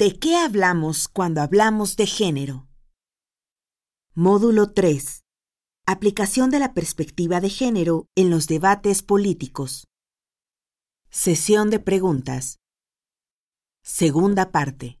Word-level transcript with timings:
¿De 0.00 0.18
qué 0.18 0.34
hablamos 0.34 1.08
cuando 1.08 1.42
hablamos 1.42 1.94
de 1.96 2.06
género? 2.06 2.66
Módulo 4.14 4.72
3. 4.72 5.26
Aplicación 5.84 6.48
de 6.48 6.58
la 6.58 6.72
perspectiva 6.72 7.42
de 7.42 7.50
género 7.50 8.06
en 8.16 8.30
los 8.30 8.46
debates 8.46 9.02
políticos. 9.02 9.88
Sesión 11.10 11.68
de 11.68 11.80
preguntas. 11.80 12.60
Segunda 13.82 14.50
parte. 14.50 15.00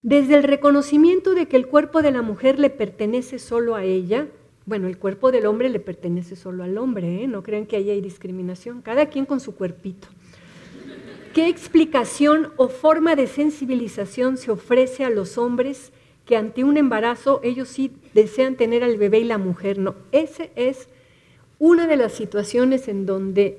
Desde 0.00 0.36
el 0.36 0.42
reconocimiento 0.42 1.34
de 1.34 1.48
que 1.48 1.58
el 1.58 1.68
cuerpo 1.68 2.00
de 2.00 2.12
la 2.12 2.22
mujer 2.22 2.58
le 2.58 2.70
pertenece 2.70 3.38
solo 3.38 3.74
a 3.74 3.84
ella, 3.84 4.30
bueno, 4.64 4.88
el 4.88 4.96
cuerpo 4.96 5.32
del 5.32 5.44
hombre 5.44 5.68
le 5.68 5.80
pertenece 5.80 6.34
solo 6.34 6.64
al 6.64 6.78
hombre, 6.78 7.24
¿eh? 7.24 7.28
no 7.28 7.42
crean 7.42 7.66
que 7.66 7.76
ahí 7.76 7.90
hay 7.90 8.00
discriminación, 8.00 8.80
cada 8.80 9.10
quien 9.10 9.26
con 9.26 9.40
su 9.40 9.54
cuerpito. 9.54 10.08
¿Qué 11.34 11.48
explicación 11.48 12.52
o 12.56 12.68
forma 12.68 13.16
de 13.16 13.26
sensibilización 13.26 14.36
se 14.36 14.52
ofrece 14.52 15.04
a 15.04 15.10
los 15.10 15.36
hombres 15.36 15.90
que 16.26 16.36
ante 16.36 16.62
un 16.62 16.76
embarazo 16.76 17.40
ellos 17.42 17.68
sí 17.68 17.90
desean 18.14 18.54
tener 18.54 18.84
al 18.84 18.96
bebé 18.98 19.18
y 19.18 19.24
la 19.24 19.36
mujer 19.36 19.80
no. 19.80 19.96
Esa 20.12 20.44
es 20.54 20.88
una 21.58 21.88
de 21.88 21.96
las 21.96 22.12
situaciones 22.12 22.86
en 22.86 23.04
donde 23.04 23.58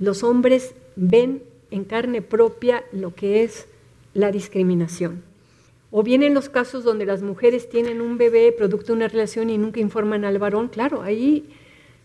los 0.00 0.24
hombres 0.24 0.74
ven 0.96 1.44
en 1.70 1.84
carne 1.84 2.20
propia 2.20 2.82
lo 2.90 3.14
que 3.14 3.44
es 3.44 3.68
la 4.12 4.32
discriminación. 4.32 5.22
O 5.92 6.02
bien 6.02 6.24
en 6.24 6.34
los 6.34 6.48
casos 6.48 6.82
donde 6.82 7.06
las 7.06 7.22
mujeres 7.22 7.68
tienen 7.68 8.00
un 8.00 8.18
bebé 8.18 8.50
producto 8.50 8.86
de 8.86 8.94
una 8.94 9.08
relación 9.08 9.50
y 9.50 9.56
nunca 9.56 9.78
informan 9.78 10.24
al 10.24 10.40
varón, 10.40 10.66
claro, 10.66 11.02
ahí, 11.02 11.48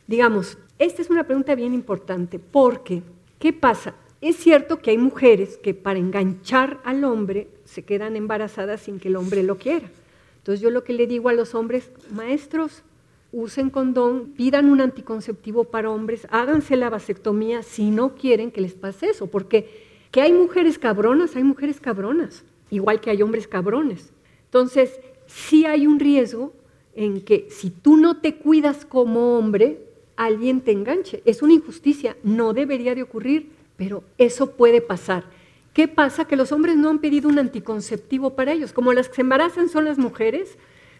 digamos, 0.05 0.59
esta 0.77 1.01
es 1.01 1.09
una 1.09 1.23
pregunta 1.23 1.55
bien 1.55 1.73
importante, 1.73 2.37
porque, 2.37 3.01
¿qué 3.39 3.53
pasa? 3.53 3.95
Es 4.21 4.35
cierto 4.35 4.79
que 4.79 4.91
hay 4.91 4.97
mujeres 4.97 5.57
que 5.57 5.73
para 5.73 5.99
enganchar 5.99 6.79
al 6.83 7.03
hombre 7.05 7.47
se 7.63 7.83
quedan 7.83 8.15
embarazadas 8.17 8.81
sin 8.81 8.99
que 8.99 9.07
el 9.07 9.15
hombre 9.15 9.43
lo 9.43 9.57
quiera. 9.57 9.89
Entonces 10.37 10.61
yo 10.61 10.69
lo 10.71 10.83
que 10.83 10.93
le 10.93 11.07
digo 11.07 11.29
a 11.29 11.33
los 11.33 11.55
hombres, 11.55 11.89
maestros, 12.11 12.83
usen 13.31 13.69
condón, 13.69 14.33
pidan 14.35 14.69
un 14.69 14.81
anticonceptivo 14.81 15.65
para 15.65 15.89
hombres, 15.89 16.27
háganse 16.31 16.75
la 16.75 16.89
vasectomía 16.89 17.63
si 17.63 17.91
no 17.91 18.15
quieren 18.15 18.51
que 18.51 18.61
les 18.61 18.73
pase 18.73 19.07
eso, 19.07 19.27
porque 19.27 19.87
que 20.11 20.21
hay 20.21 20.33
mujeres 20.33 20.79
cabronas, 20.79 21.35
hay 21.35 21.43
mujeres 21.43 21.79
cabronas, 21.79 22.43
igual 22.71 22.99
que 22.99 23.11
hay 23.11 23.21
hombres 23.21 23.47
cabrones. 23.47 24.11
Entonces, 24.45 24.99
sí 25.27 25.65
hay 25.65 25.85
un 25.85 25.99
riesgo 25.99 26.53
en 26.95 27.21
que 27.21 27.47
si 27.51 27.69
tú 27.69 27.95
no 27.95 28.17
te 28.17 28.35
cuidas 28.35 28.85
como 28.85 29.37
hombre, 29.37 29.85
alguien 30.15 30.61
te 30.61 30.71
enganche. 30.71 31.21
Es 31.25 31.41
una 31.41 31.53
injusticia, 31.53 32.17
no 32.23 32.53
debería 32.53 32.95
de 32.95 33.03
ocurrir, 33.03 33.51
pero 33.79 34.03
eso 34.17 34.51
puede 34.57 34.81
pasar. 34.81 35.23
¿Qué 35.73 35.87
pasa? 35.87 36.25
Que 36.25 36.35
los 36.35 36.51
hombres 36.51 36.75
no 36.75 36.89
han 36.89 36.99
pedido 36.99 37.29
un 37.29 37.39
anticonceptivo 37.39 38.35
para 38.35 38.51
ellos. 38.51 38.73
Como 38.73 38.91
las 38.91 39.07
que 39.07 39.15
se 39.15 39.21
embarazan 39.21 39.69
son 39.69 39.85
las 39.85 39.97
mujeres, 39.97 40.57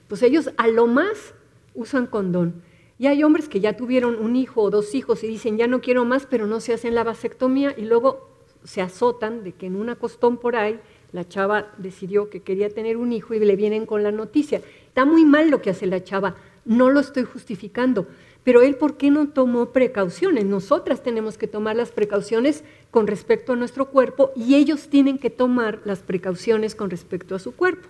pues 0.07 0.23
ellos 0.23 0.51
a 0.55 0.69
lo 0.69 0.87
más 0.87 1.33
usan 1.75 2.07
condón. 2.07 2.63
Y 2.97 3.07
hay 3.07 3.21
hombres 3.21 3.49
que 3.49 3.59
ya 3.59 3.75
tuvieron 3.75 4.15
un 4.15 4.37
hijo 4.37 4.61
o 4.61 4.69
dos 4.69 4.95
hijos 4.95 5.25
y 5.25 5.27
dicen, 5.27 5.57
ya 5.57 5.67
no 5.67 5.81
quiero 5.81 6.05
más, 6.05 6.25
pero 6.25 6.47
no 6.47 6.61
se 6.61 6.73
hacen 6.73 6.95
la 6.95 7.03
vasectomía 7.03 7.75
y 7.77 7.81
luego 7.81 8.29
se 8.63 8.81
azotan 8.81 9.43
de 9.43 9.51
que 9.51 9.65
en 9.65 9.75
una 9.75 9.97
costón 9.97 10.37
por 10.37 10.55
ahí 10.55 10.79
la 11.11 11.27
chava 11.27 11.73
decidió 11.79 12.29
que 12.29 12.43
quería 12.43 12.69
tener 12.69 12.95
un 12.95 13.11
hijo 13.11 13.33
y 13.33 13.39
le 13.39 13.57
vienen 13.57 13.85
con 13.85 14.03
la 14.03 14.13
noticia. 14.13 14.61
Está 14.87 15.03
muy 15.03 15.25
mal 15.25 15.49
lo 15.49 15.61
que 15.61 15.71
hace 15.71 15.85
la 15.85 16.01
chava, 16.01 16.37
no 16.63 16.89
lo 16.89 17.01
estoy 17.01 17.23
justificando, 17.23 18.07
pero 18.49 18.63
él, 18.63 18.77
¿por 18.77 18.97
qué 18.97 19.11
no 19.11 19.27
tomó 19.27 19.67
precauciones? 19.67 20.43
Nosotras 20.43 21.03
tenemos 21.03 21.37
que 21.37 21.45
tomar 21.45 21.75
las 21.75 21.91
precauciones 21.91 22.63
con 22.89 23.05
respecto 23.05 23.53
a 23.53 23.55
nuestro 23.55 23.91
cuerpo 23.91 24.31
y 24.35 24.55
ellos 24.55 24.87
tienen 24.89 25.19
que 25.19 25.29
tomar 25.29 25.81
las 25.85 25.99
precauciones 25.99 26.73
con 26.73 26.89
respecto 26.89 27.35
a 27.35 27.39
su 27.39 27.55
cuerpo. 27.55 27.87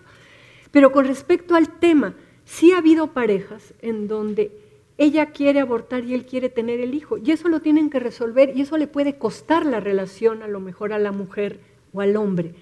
Pero 0.72 0.92
con 0.92 1.06
respecto 1.06 1.56
al 1.56 1.80
tema, 1.80 2.14
sí 2.44 2.74
ha 2.74 2.80
habido 2.80 3.14
parejas 3.14 3.74
en 3.82 4.10
donde 4.10 4.52
ella 4.98 5.28
quiere 5.28 5.62
abortar 5.62 6.04
y 6.04 6.14
él 6.14 6.26
quiere 6.26 6.50
tener 6.50 6.82
el 6.82 6.94
hijo. 6.94 7.18
Y 7.18 7.32
eso 7.32 7.48
lo 7.48 7.62
tienen 7.62 7.90
que 7.90 8.02
resolver 8.02 8.52
y 8.54 8.60
eso 8.60 8.78
le 8.78 8.88
puede 8.88 9.18
costar 9.18 9.66
la 9.66 9.80
relación 9.80 10.44
a 10.44 10.50
lo 10.50 10.60
mejor 10.60 10.92
a 10.92 11.00
la 11.00 11.14
mujer 11.14 11.62
o 11.94 12.02
al 12.02 12.18
hombre. 12.18 12.54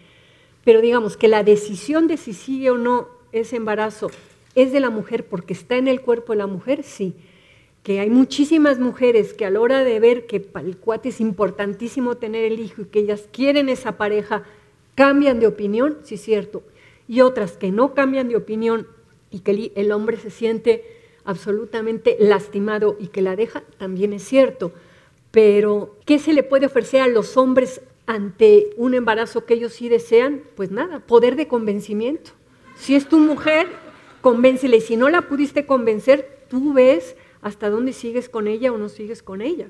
Pero 0.64 0.82
digamos 0.82 1.18
que 1.18 1.30
la 1.30 1.44
decisión 1.44 2.06
de 2.06 2.18
si 2.18 2.34
sigue 2.34 2.70
o 2.70 2.78
no 2.78 3.08
ese 3.32 3.56
embarazo 3.56 4.12
es 4.54 4.72
de 4.72 4.82
la 4.82 4.92
mujer 4.92 5.26
porque 5.26 5.54
está 5.54 5.78
en 5.78 5.88
el 5.88 6.02
cuerpo 6.02 6.34
de 6.34 6.38
la 6.38 6.46
mujer, 6.46 6.84
sí 6.84 7.16
que 7.88 8.02
hay 8.02 8.10
muchísimas 8.10 8.80
mujeres 8.80 9.34
que 9.34 9.46
a 9.46 9.50
la 9.50 9.62
hora 9.62 9.86
de 9.86 10.02
ver 10.02 10.26
que 10.26 10.42
para 10.42 10.68
el 10.68 10.76
cuate 10.76 11.08
es 11.08 11.22
importantísimo 11.22 12.18
tener 12.18 12.44
el 12.44 12.60
hijo 12.60 12.82
y 12.82 12.86
que 12.88 13.00
ellas 13.00 13.30
quieren 13.32 13.70
esa 13.70 13.94
pareja, 13.96 14.44
cambian 14.94 15.40
de 15.40 15.48
opinión, 15.48 15.98
sí 16.04 16.16
es 16.16 16.22
cierto, 16.22 16.64
y 17.08 17.22
otras 17.22 17.54
que 17.54 17.72
no 17.72 17.94
cambian 17.94 18.28
de 18.28 18.36
opinión 18.36 18.88
y 19.32 19.40
que 19.40 19.72
el 19.74 19.94
hombre 19.94 20.18
se 20.18 20.32
siente 20.32 20.84
absolutamente 21.24 22.18
lastimado 22.20 22.98
y 23.00 23.08
que 23.08 23.22
la 23.22 23.38
deja, 23.38 23.64
también 23.78 24.12
es 24.12 24.24
cierto. 24.24 24.74
Pero, 25.32 25.96
¿qué 26.06 26.20
se 26.20 26.34
le 26.34 26.44
puede 26.44 26.66
ofrecer 26.66 27.00
a 27.00 27.08
los 27.08 27.38
hombres 27.38 27.80
ante 28.06 28.72
un 28.76 28.96
embarazo 28.96 29.46
que 29.46 29.54
ellos 29.54 29.72
sí 29.72 29.88
desean? 29.88 30.42
Pues 30.58 30.72
nada, 30.72 31.00
poder 31.00 31.38
de 31.38 31.48
convencimiento. 31.48 32.32
Si 32.76 32.96
es 32.96 33.08
tu 33.08 33.18
mujer, 33.18 33.68
convéncele. 34.20 34.82
Si 34.82 34.98
no 34.98 35.08
la 35.08 35.22
pudiste 35.22 35.66
convencer, 35.66 36.44
tú 36.50 36.74
ves 36.74 37.16
hasta 37.42 37.70
dónde 37.70 37.94
sigues 37.94 38.30
con 38.30 38.48
ella 38.48 38.72
o 38.72 38.78
no 38.78 38.90
sigues 38.90 39.24
con 39.24 39.42
ella. 39.42 39.70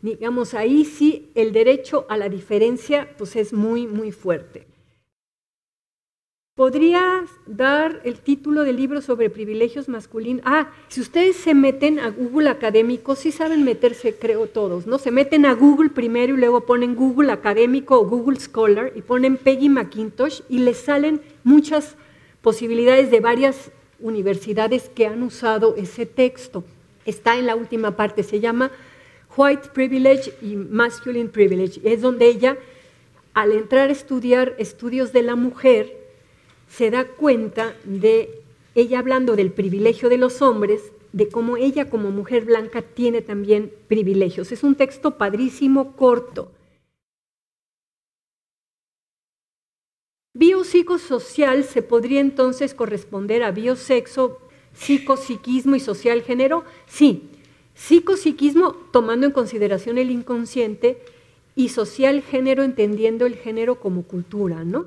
Digamos, 0.00 0.54
ahí 0.54 0.84
sí 0.84 1.30
el 1.34 1.52
derecho 1.52 2.06
a 2.08 2.16
la 2.16 2.28
diferencia 2.28 3.14
pues 3.18 3.36
es 3.36 3.52
muy, 3.52 3.86
muy 3.86 4.12
fuerte. 4.12 4.66
¿Podrías 6.58 7.30
dar 7.46 8.00
el 8.02 8.18
título 8.18 8.64
del 8.64 8.74
libro 8.74 9.00
sobre 9.00 9.30
privilegios 9.30 9.88
masculinos? 9.88 10.42
Ah, 10.44 10.72
si 10.88 11.00
ustedes 11.00 11.36
se 11.36 11.54
meten 11.54 12.00
a 12.00 12.10
Google 12.10 12.48
académico, 12.48 13.14
sí 13.14 13.30
saben 13.30 13.62
meterse, 13.62 14.16
creo 14.16 14.48
todos, 14.48 14.84
¿no? 14.84 14.98
Se 14.98 15.12
meten 15.12 15.46
a 15.46 15.54
Google 15.54 15.90
primero 15.90 16.34
y 16.34 16.36
luego 16.36 16.62
ponen 16.62 16.96
Google 16.96 17.30
académico 17.30 18.00
o 18.00 18.08
Google 18.08 18.40
Scholar 18.40 18.90
y 18.96 19.02
ponen 19.02 19.36
Peggy 19.36 19.68
McIntosh 19.68 20.40
y 20.48 20.58
les 20.58 20.78
salen 20.78 21.20
muchas 21.44 21.94
posibilidades 22.40 23.12
de 23.12 23.20
varias 23.20 23.70
universidades 24.00 24.88
que 24.88 25.06
han 25.06 25.22
usado 25.22 25.74
ese 25.76 26.06
texto. 26.06 26.64
Está 27.04 27.38
en 27.38 27.46
la 27.46 27.56
última 27.56 27.96
parte, 27.96 28.22
se 28.22 28.40
llama 28.40 28.70
White 29.36 29.70
Privilege 29.72 30.34
y 30.42 30.56
Masculine 30.56 31.28
Privilege. 31.28 31.80
Es 31.84 32.00
donde 32.00 32.26
ella, 32.26 32.58
al 33.34 33.52
entrar 33.52 33.88
a 33.88 33.92
estudiar 33.92 34.54
estudios 34.58 35.12
de 35.12 35.22
la 35.22 35.36
mujer, 35.36 35.96
se 36.68 36.90
da 36.90 37.06
cuenta 37.06 37.74
de 37.84 38.42
ella 38.74 38.98
hablando 38.98 39.36
del 39.36 39.52
privilegio 39.52 40.08
de 40.08 40.18
los 40.18 40.42
hombres, 40.42 40.92
de 41.12 41.28
cómo 41.28 41.56
ella 41.56 41.88
como 41.88 42.10
mujer 42.10 42.44
blanca 42.44 42.82
tiene 42.82 43.22
también 43.22 43.72
privilegios. 43.88 44.52
Es 44.52 44.62
un 44.62 44.74
texto 44.74 45.16
padrísimo, 45.16 45.96
corto. 45.96 46.50
Biopsicosocial 50.88 51.64
se 51.64 51.82
podría 51.82 52.20
entonces 52.20 52.72
corresponder 52.72 53.42
a 53.42 53.50
biosexo, 53.50 54.40
psicopsiquismo 54.72 55.76
y 55.76 55.80
social 55.80 56.22
género. 56.22 56.64
Sí, 56.86 57.28
psicopsiquismo 57.74 58.72
tomando 58.90 59.26
en 59.26 59.32
consideración 59.32 59.98
el 59.98 60.10
inconsciente 60.10 61.02
y 61.54 61.68
social 61.68 62.22
género 62.22 62.62
entendiendo 62.62 63.26
el 63.26 63.36
género 63.36 63.80
como 63.80 64.04
cultura, 64.04 64.64
¿no? 64.64 64.86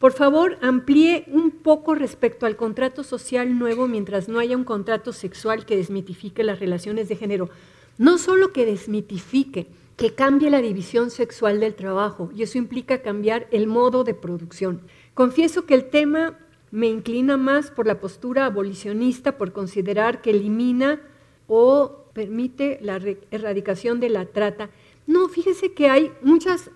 Por 0.00 0.12
favor, 0.12 0.58
amplíe 0.60 1.24
un 1.28 1.50
poco 1.50 1.94
respecto 1.94 2.44
al 2.44 2.56
contrato 2.56 3.04
social 3.04 3.56
nuevo 3.56 3.86
mientras 3.86 4.28
no 4.28 4.40
haya 4.40 4.56
un 4.56 4.64
contrato 4.64 5.12
sexual 5.12 5.64
que 5.64 5.76
desmitifique 5.76 6.42
las 6.42 6.58
relaciones 6.58 7.08
de 7.08 7.16
género. 7.16 7.50
No 7.98 8.18
solo 8.18 8.52
que 8.52 8.66
desmitifique, 8.66 9.66
que 9.98 10.14
cambie 10.14 10.48
la 10.48 10.62
división 10.62 11.10
sexual 11.10 11.58
del 11.58 11.74
trabajo 11.74 12.30
y 12.32 12.44
eso 12.44 12.56
implica 12.56 13.02
cambiar 13.02 13.48
el 13.50 13.66
modo 13.66 14.04
de 14.04 14.14
producción. 14.14 14.82
Confieso 15.12 15.66
que 15.66 15.74
el 15.74 15.90
tema 15.90 16.38
me 16.70 16.86
inclina 16.86 17.36
más 17.36 17.72
por 17.72 17.88
la 17.88 17.98
postura 17.98 18.46
abolicionista, 18.46 19.36
por 19.36 19.52
considerar 19.52 20.22
que 20.22 20.30
elimina 20.30 21.00
o 21.48 22.04
permite 22.12 22.78
la 22.80 23.00
erradicación 23.32 23.98
de 23.98 24.08
la 24.08 24.26
trata. 24.26 24.70
No, 25.08 25.28
fíjese 25.28 25.72
que 25.72 25.88
hay 25.88 26.12
muchas 26.22 26.70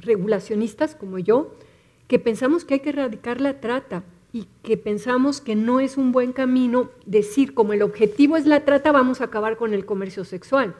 regulacionistas 0.00 0.96
como 0.96 1.20
yo 1.20 1.54
que 2.08 2.18
pensamos 2.18 2.64
que 2.64 2.74
hay 2.74 2.80
que 2.80 2.90
erradicar 2.90 3.40
la 3.40 3.60
trata 3.60 4.02
y 4.32 4.48
que 4.64 4.76
pensamos 4.76 5.40
que 5.40 5.54
no 5.54 5.78
es 5.78 5.96
un 5.96 6.10
buen 6.10 6.32
camino 6.32 6.90
decir 7.04 7.54
como 7.54 7.74
el 7.74 7.82
objetivo 7.82 8.36
es 8.36 8.44
la 8.44 8.64
trata, 8.64 8.90
vamos 8.90 9.20
a 9.20 9.24
acabar 9.24 9.56
con 9.56 9.72
el 9.72 9.86
comercio 9.86 10.24
sexual. 10.24 10.74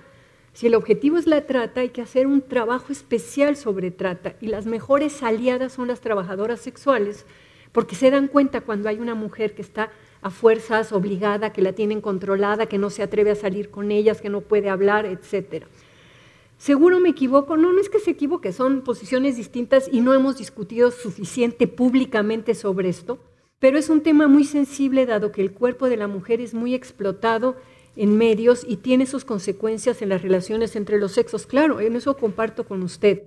Si 0.57 0.69
el 0.69 0.75
objetivo 0.75 1.19
es 1.19 1.27
la 1.27 1.45
trata, 1.45 1.83
hay 1.83 1.91
que 1.91 2.01
hacer 2.01 2.27
un 2.27 2.41
trabajo 2.41 2.91
especial 2.91 3.57
sobre 3.57 3.91
trata 3.91 4.37
y 4.41 4.47
las 4.47 4.65
mejores 4.65 5.23
aliadas 5.23 5.75
son 5.75 5.87
las 5.87 6.01
trabajadoras 6.01 6.61
sexuales 6.61 7.27
porque 7.73 7.95
se 7.95 8.11
dan 8.11 8.27
cuenta 8.27 8.63
cuando 8.63 8.89
hay 8.89 8.99
una 8.99 9.15
mujer 9.15 9.55
que 9.55 9.61
está 9.61 9.91
a 10.23 10.31
fuerzas 10.31 10.93
obligada, 10.93 11.53
que 11.53 11.61
la 11.61 11.75
tienen 11.75 12.01
controlada, 12.01 12.65
que 12.65 12.79
no 12.79 12.89
se 12.89 13.03
atreve 13.03 13.33
a 13.33 13.35
salir 13.35 13.69
con 13.69 13.91
ellas, 13.91 14.23
que 14.23 14.31
no 14.31 14.41
puede 14.41 14.71
hablar, 14.71 15.05
etc. 15.05 15.67
Seguro 16.57 17.01
me 17.01 17.11
equivoco, 17.11 17.59
no, 17.59 17.71
no 17.71 17.79
es 17.83 17.91
que 17.91 18.01
se 18.01 18.13
equivoque, 18.13 18.55
son 18.55 18.81
posiciones 18.81 19.37
distintas 19.37 19.91
y 19.93 20.01
no 20.01 20.15
hemos 20.15 20.39
discutido 20.39 20.91
suficiente 20.91 21.67
públicamente 21.67 22.55
sobre 22.55 22.89
esto, 22.89 23.19
pero 23.59 23.77
es 23.77 23.91
un 23.91 24.01
tema 24.01 24.27
muy 24.27 24.45
sensible 24.45 25.05
dado 25.05 25.33
que 25.33 25.43
el 25.43 25.53
cuerpo 25.53 25.91
de 25.91 25.99
la 25.99 26.09
mujer 26.09 26.41
es 26.41 26.55
muy 26.55 26.75
explotado 26.75 27.57
en 27.97 28.17
medios 28.17 28.65
y 28.69 28.77
tiene 28.77 29.07
sus 29.07 29.25
consecuencias 29.25 30.03
en 30.03 30.11
las 30.11 30.23
relaciones 30.23 30.77
entre 30.77 30.99
los 30.99 31.13
sexos. 31.13 31.47
Claro, 31.47 31.81
en 31.81 31.97
eso 31.97 32.17
comparto 32.17 32.67
con 32.67 32.83
usted. 32.83 33.23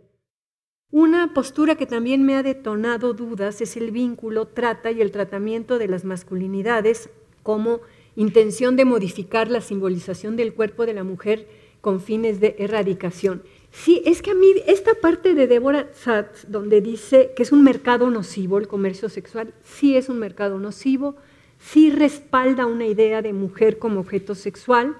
Una 0.92 1.33
postura 1.33 1.75
que 1.75 1.86
también 1.86 2.24
me 2.25 2.36
ha 2.36 2.44
detonado 2.44 3.13
dudas 3.13 3.62
es 3.62 3.77
el 3.77 3.92
vínculo, 3.92 4.48
trata 4.48 4.92
y 4.92 5.01
el 5.01 5.12
tratamiento 5.12 5.77
de 5.77 5.88
las 5.88 6.04
masculinidades 6.04 7.10
como 7.44 7.81
intención 8.16 8.75
de 8.75 8.86
modificar 8.86 9.51
la 9.51 9.62
simbolización 9.62 10.36
del 10.36 10.54
cuerpo 10.54 10.86
de 10.86 10.94
la 10.94 11.04
mujer 11.04 11.48
con 11.81 12.01
fines 12.01 12.39
de 12.39 12.56
erradicación. 12.57 13.44
Sí, 13.71 14.01
es 14.06 14.21
que 14.21 14.31
a 14.31 14.36
mí 14.36 14.48
esta 14.66 14.95
parte 14.95 15.36
de 15.36 15.48
Deborah 15.48 15.89
Satz, 15.94 16.45
donde 16.48 16.81
dice 16.81 17.33
que 17.36 17.44
es 17.44 17.51
un 17.51 17.63
mercado 17.63 18.10
nocivo 18.10 18.57
el 18.57 18.68
comercio 18.68 19.10
sexual, 19.10 19.54
sí 19.63 19.95
es 19.95 20.10
un 20.10 20.18
mercado 20.19 20.57
nocivo, 20.57 21.16
sí 21.59 21.91
respalda 21.91 22.65
una 22.65 22.88
idea 22.88 23.21
de 23.21 23.33
mujer 23.33 23.77
como 23.77 24.00
objeto 24.00 24.33
sexual, 24.33 24.95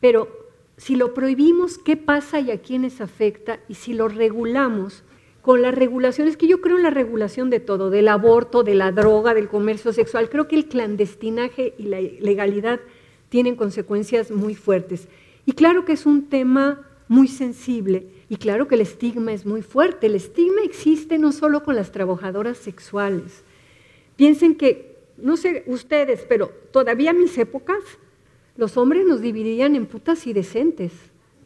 pero 0.00 0.28
si 0.76 0.96
lo 0.96 1.14
prohibimos, 1.14 1.78
¿qué 1.78 1.96
pasa 1.96 2.40
y 2.40 2.50
a 2.50 2.60
quiénes 2.60 3.00
afecta? 3.00 3.60
Y 3.68 3.74
si 3.74 3.94
lo 3.94 4.08
regulamos, 4.08 5.04
con 5.44 5.60
las 5.60 5.74
regulaciones, 5.74 6.38
que 6.38 6.46
yo 6.46 6.62
creo 6.62 6.78
en 6.78 6.82
la 6.82 6.90
regulación 6.90 7.50
de 7.50 7.60
todo, 7.60 7.90
del 7.90 8.08
aborto, 8.08 8.62
de 8.62 8.74
la 8.74 8.92
droga, 8.92 9.34
del 9.34 9.48
comercio 9.48 9.92
sexual, 9.92 10.30
creo 10.30 10.48
que 10.48 10.56
el 10.56 10.68
clandestinaje 10.68 11.74
y 11.76 11.82
la 11.82 12.00
legalidad 12.00 12.80
tienen 13.28 13.54
consecuencias 13.54 14.30
muy 14.30 14.54
fuertes. 14.54 15.06
Y 15.44 15.52
claro 15.52 15.84
que 15.84 15.92
es 15.92 16.06
un 16.06 16.30
tema 16.30 16.88
muy 17.08 17.28
sensible 17.28 18.06
y 18.30 18.36
claro 18.36 18.68
que 18.68 18.76
el 18.76 18.80
estigma 18.80 19.34
es 19.34 19.44
muy 19.44 19.60
fuerte. 19.60 20.06
El 20.06 20.14
estigma 20.14 20.62
existe 20.64 21.18
no 21.18 21.30
solo 21.30 21.62
con 21.62 21.76
las 21.76 21.92
trabajadoras 21.92 22.56
sexuales. 22.56 23.44
Piensen 24.16 24.54
que, 24.54 24.93
no 25.16 25.36
sé 25.36 25.64
ustedes, 25.66 26.24
pero 26.28 26.50
todavía 26.72 27.10
en 27.10 27.20
mis 27.20 27.36
épocas 27.38 27.78
los 28.56 28.76
hombres 28.76 29.06
nos 29.06 29.20
dividían 29.20 29.74
en 29.74 29.86
putas 29.86 30.26
y 30.26 30.32
decentes. 30.32 30.92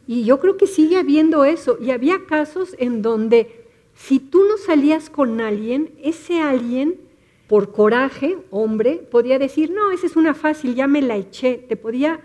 Y 0.07 0.23
yo 0.23 0.39
creo 0.39 0.57
que 0.57 0.67
sigue 0.67 0.97
habiendo 0.97 1.45
eso. 1.45 1.77
Y 1.81 1.91
había 1.91 2.25
casos 2.25 2.75
en 2.79 3.01
donde 3.01 3.65
si 3.95 4.19
tú 4.19 4.43
no 4.47 4.57
salías 4.57 5.09
con 5.09 5.41
alguien, 5.41 5.91
ese 6.01 6.39
alguien, 6.39 6.99
por 7.47 7.71
coraje, 7.71 8.37
hombre, 8.51 9.07
podía 9.09 9.39
decir, 9.39 9.71
no, 9.71 9.91
esa 9.91 10.05
es 10.05 10.15
una 10.15 10.33
fácil, 10.33 10.75
ya 10.75 10.87
me 10.87 11.01
la 11.01 11.15
eché. 11.17 11.57
Te 11.57 11.75
podía 11.75 12.19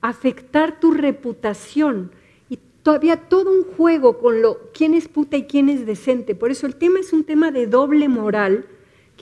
afectar 0.00 0.78
tu 0.78 0.92
reputación. 0.92 2.12
Y 2.48 2.58
todavía 2.82 3.16
todo 3.16 3.52
un 3.52 3.64
juego 3.64 4.18
con 4.18 4.40
lo 4.40 4.70
quién 4.72 4.94
es 4.94 5.08
puta 5.08 5.36
y 5.36 5.44
quién 5.44 5.68
es 5.68 5.84
decente. 5.84 6.34
Por 6.34 6.50
eso 6.50 6.66
el 6.66 6.76
tema 6.76 7.00
es 7.00 7.12
un 7.12 7.24
tema 7.24 7.50
de 7.50 7.66
doble 7.66 8.08
moral 8.08 8.66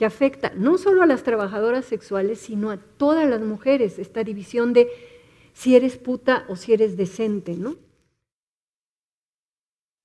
que 0.01 0.05
afecta 0.05 0.51
no 0.55 0.79
solo 0.79 1.03
a 1.03 1.05
las 1.05 1.21
trabajadoras 1.21 1.85
sexuales, 1.85 2.39
sino 2.39 2.71
a 2.71 2.77
todas 2.77 3.29
las 3.29 3.41
mujeres, 3.41 3.99
esta 3.99 4.23
división 4.23 4.73
de 4.73 4.89
si 5.53 5.75
eres 5.75 5.97
puta 5.97 6.43
o 6.49 6.55
si 6.55 6.73
eres 6.73 6.97
decente, 6.97 7.55
¿no? 7.55 7.75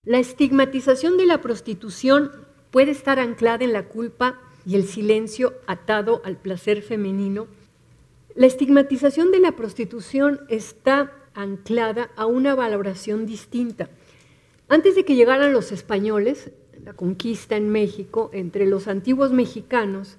La 0.04 0.18
estigmatización 0.18 1.16
de 1.16 1.24
la 1.24 1.40
prostitución 1.40 2.30
puede 2.70 2.90
estar 2.90 3.18
anclada 3.18 3.64
en 3.64 3.72
la 3.72 3.88
culpa 3.88 4.38
y 4.66 4.74
el 4.74 4.84
silencio 4.84 5.54
atado 5.66 6.20
al 6.26 6.36
placer 6.36 6.82
femenino 6.82 7.46
la 8.34 8.46
estigmatización 8.46 9.30
de 9.30 9.40
la 9.40 9.52
prostitución 9.52 10.42
está 10.50 11.10
anclada 11.32 12.10
a 12.16 12.26
una 12.26 12.54
valoración 12.54 13.24
distinta. 13.24 13.88
Antes 14.68 14.94
de 14.94 15.06
que 15.06 15.14
llegaran 15.14 15.54
los 15.54 15.72
españoles, 15.72 16.50
la 16.84 16.92
conquista 16.92 17.56
en 17.56 17.68
México, 17.70 18.30
entre 18.32 18.66
los 18.66 18.88
antiguos 18.88 19.32
mexicanos, 19.32 20.16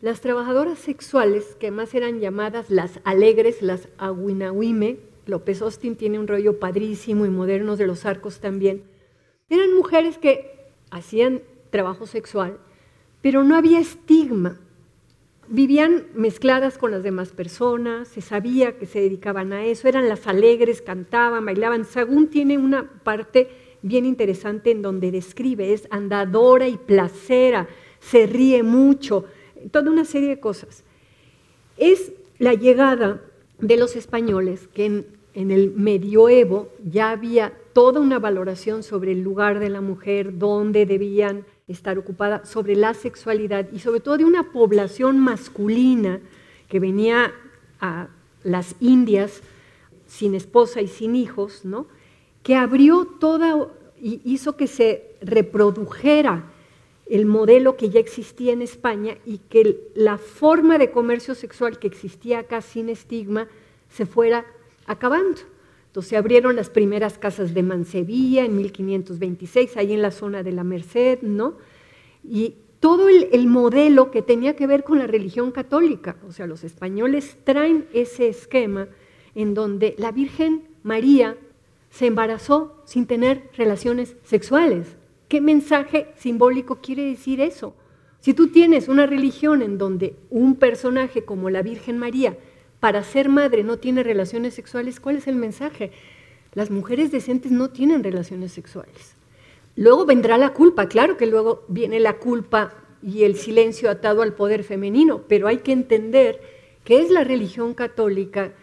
las 0.00 0.20
trabajadoras 0.20 0.78
sexuales, 0.78 1.56
que 1.58 1.70
más 1.70 1.94
eran 1.94 2.20
llamadas 2.20 2.70
las 2.70 3.00
alegres, 3.04 3.62
las 3.62 3.88
aguinahuime, 3.98 4.98
López 5.26 5.62
Austin 5.62 5.96
tiene 5.96 6.18
un 6.18 6.26
rollo 6.26 6.58
padrísimo 6.58 7.24
y 7.26 7.30
moderno 7.30 7.76
de 7.76 7.86
los 7.86 8.04
arcos 8.04 8.40
también, 8.40 8.82
eran 9.48 9.74
mujeres 9.74 10.18
que 10.18 10.70
hacían 10.90 11.42
trabajo 11.70 12.06
sexual, 12.06 12.58
pero 13.20 13.44
no 13.44 13.56
había 13.56 13.78
estigma 13.78 14.58
vivían 15.48 16.06
mezcladas 16.14 16.78
con 16.78 16.90
las 16.90 17.02
demás 17.02 17.32
personas, 17.32 18.08
se 18.08 18.22
sabía 18.22 18.78
que 18.78 18.86
se 18.86 19.00
dedicaban 19.00 19.52
a 19.52 19.64
eso, 19.66 19.86
eran 19.86 20.08
las 20.08 20.26
alegres, 20.26 20.80
cantaban, 20.80 21.44
bailaban. 21.44 21.84
Sagún 21.84 22.28
tiene 22.28 22.56
una 22.56 22.88
parte 23.02 23.50
bien 23.82 24.06
interesante 24.06 24.70
en 24.70 24.82
donde 24.82 25.10
describe, 25.10 25.72
es 25.72 25.86
andadora 25.90 26.68
y 26.68 26.76
placera, 26.76 27.68
se 28.00 28.26
ríe 28.26 28.62
mucho, 28.62 29.24
toda 29.70 29.90
una 29.90 30.04
serie 30.04 30.28
de 30.28 30.40
cosas. 30.40 30.84
Es 31.76 32.12
la 32.38 32.54
llegada 32.54 33.20
de 33.58 33.76
los 33.76 33.96
españoles 33.96 34.68
que 34.74 34.86
en, 35.34 35.50
el 35.50 35.72
medioevo 35.72 36.68
ya 36.84 37.10
había 37.10 37.52
toda 37.72 38.00
una 38.00 38.18
valoración 38.18 38.82
sobre 38.82 39.12
el 39.12 39.22
lugar 39.22 39.60
de 39.60 39.70
la 39.70 39.80
mujer, 39.80 40.38
dónde 40.38 40.84
debían 40.84 41.46
estar 41.68 41.96
ocupada 41.98 42.44
sobre 42.44 42.76
la 42.76 42.92
sexualidad 42.92 43.68
y 43.72 43.78
sobre 43.78 44.00
todo 44.00 44.18
de 44.18 44.24
una 44.24 44.52
población 44.52 45.20
masculina 45.20 46.20
que 46.68 46.80
venía 46.80 47.32
a 47.80 48.08
las 48.42 48.74
Indias 48.80 49.42
sin 50.06 50.34
esposa 50.34 50.82
y 50.82 50.88
sin 50.88 51.16
hijos, 51.16 51.64
¿no? 51.64 51.86
Que 52.42 52.56
abrió 52.56 53.04
toda 53.04 53.68
y 54.00 54.20
hizo 54.24 54.56
que 54.56 54.66
se 54.66 55.14
reprodujera 55.20 56.44
el 57.06 57.26
modelo 57.26 57.76
que 57.76 57.90
ya 57.90 58.00
existía 58.00 58.52
en 58.52 58.62
España 58.62 59.16
y 59.24 59.38
que 59.38 59.90
la 59.94 60.18
forma 60.18 60.78
de 60.78 60.90
comercio 60.90 61.34
sexual 61.34 61.78
que 61.78 61.86
existía 61.86 62.40
acá 62.40 62.62
sin 62.62 62.88
estigma 62.88 63.48
se 63.90 64.06
fuera 64.06 64.46
acabando. 64.86 65.40
Entonces 65.86 66.10
se 66.10 66.16
abrieron 66.16 66.56
las 66.56 66.70
primeras 66.70 67.18
casas 67.18 67.52
de 67.52 67.62
Mansevilla 67.62 68.44
en 68.44 68.56
1526, 68.56 69.76
ahí 69.76 69.92
en 69.92 70.00
la 70.00 70.10
zona 70.10 70.42
de 70.42 70.52
la 70.52 70.64
Merced, 70.64 71.20
¿no? 71.20 71.58
Y 72.24 72.54
todo 72.80 73.08
el, 73.08 73.46
modelo 73.46 74.10
que 74.10 74.22
tenía 74.22 74.56
que 74.56 74.66
ver 74.66 74.82
con 74.82 74.98
la 74.98 75.06
religión 75.06 75.52
católica, 75.52 76.16
o 76.26 76.32
sea, 76.32 76.46
los 76.46 76.64
españoles 76.64 77.36
traen 77.44 77.86
ese 77.92 78.28
esquema 78.28 78.88
en 79.34 79.54
donde 79.54 79.94
la 79.98 80.10
Virgen 80.10 80.64
María 80.82 81.36
se 81.92 82.06
embarazó 82.06 82.74
sin 82.86 83.06
tener 83.06 83.50
relaciones 83.54 84.16
sexuales. 84.24 84.96
¿Qué 85.28 85.42
mensaje 85.42 86.08
simbólico 86.16 86.80
quiere 86.80 87.04
decir 87.04 87.40
eso? 87.40 87.76
Si 88.20 88.32
tú 88.32 88.48
tienes 88.48 88.88
una 88.88 89.04
religión 89.04 89.60
en 89.60 89.76
donde 89.76 90.16
un 90.30 90.56
personaje 90.56 91.24
como 91.24 91.50
la 91.50 91.60
Virgen 91.60 91.98
María 91.98 92.38
para 92.80 93.04
ser 93.04 93.28
madre 93.28 93.62
no 93.62 93.78
tiene 93.78 94.02
relaciones 94.02 94.54
sexuales, 94.54 95.00
¿cuál 95.00 95.16
es 95.16 95.26
el 95.26 95.36
mensaje? 95.36 95.92
Las 96.54 96.70
mujeres 96.70 97.12
decentes 97.12 97.52
no 97.52 97.68
tienen 97.70 98.02
relaciones 98.02 98.52
sexuales. 98.52 99.16
Luego 99.76 100.06
vendrá 100.06 100.38
la 100.38 100.54
culpa, 100.54 100.88
claro 100.88 101.18
que 101.18 101.26
luego 101.26 101.64
viene 101.68 102.00
la 102.00 102.14
culpa 102.14 102.74
y 103.02 103.24
el 103.24 103.36
silencio 103.36 103.90
atado 103.90 104.22
al 104.22 104.34
poder 104.34 104.64
femenino, 104.64 105.24
pero 105.28 105.46
hay 105.46 105.58
que 105.58 105.72
entender 105.72 106.40
que 106.84 107.00
es 107.00 107.10
la 107.10 107.22
religión 107.22 107.74
católica 107.74 108.54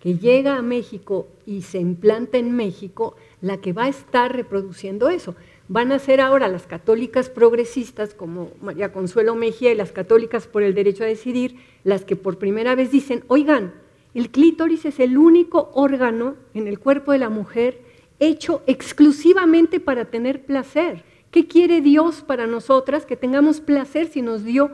que 0.00 0.18
llega 0.18 0.56
a 0.56 0.62
México 0.62 1.26
y 1.46 1.62
se 1.62 1.78
implanta 1.78 2.38
en 2.38 2.54
México 2.54 3.16
la 3.40 3.58
que 3.58 3.72
va 3.72 3.84
a 3.84 3.88
estar 3.88 4.34
reproduciendo 4.34 5.08
eso. 5.08 5.34
Van 5.68 5.92
a 5.92 5.98
ser 5.98 6.20
ahora 6.20 6.48
las 6.48 6.66
católicas 6.66 7.28
progresistas 7.28 8.14
como 8.14 8.50
María 8.62 8.92
Consuelo 8.92 9.34
Mejía 9.34 9.72
y 9.72 9.76
las 9.76 9.92
católicas 9.92 10.46
por 10.46 10.62
el 10.62 10.74
derecho 10.74 11.04
a 11.04 11.08
decidir 11.08 11.56
las 11.84 12.04
que 12.04 12.16
por 12.16 12.38
primera 12.38 12.74
vez 12.74 12.90
dicen, 12.90 13.24
oigan, 13.28 13.74
el 14.14 14.30
clítoris 14.30 14.84
es 14.84 14.98
el 15.00 15.18
único 15.18 15.70
órgano 15.74 16.36
en 16.54 16.66
el 16.68 16.78
cuerpo 16.78 17.12
de 17.12 17.18
la 17.18 17.28
mujer 17.28 17.80
hecho 18.20 18.62
exclusivamente 18.66 19.80
para 19.80 20.06
tener 20.06 20.44
placer. 20.44 21.04
¿Qué 21.30 21.46
quiere 21.46 21.80
Dios 21.80 22.22
para 22.22 22.46
nosotras? 22.46 23.04
Que 23.04 23.16
tengamos 23.16 23.60
placer 23.60 24.08
si 24.08 24.22
nos 24.22 24.44
dio 24.44 24.70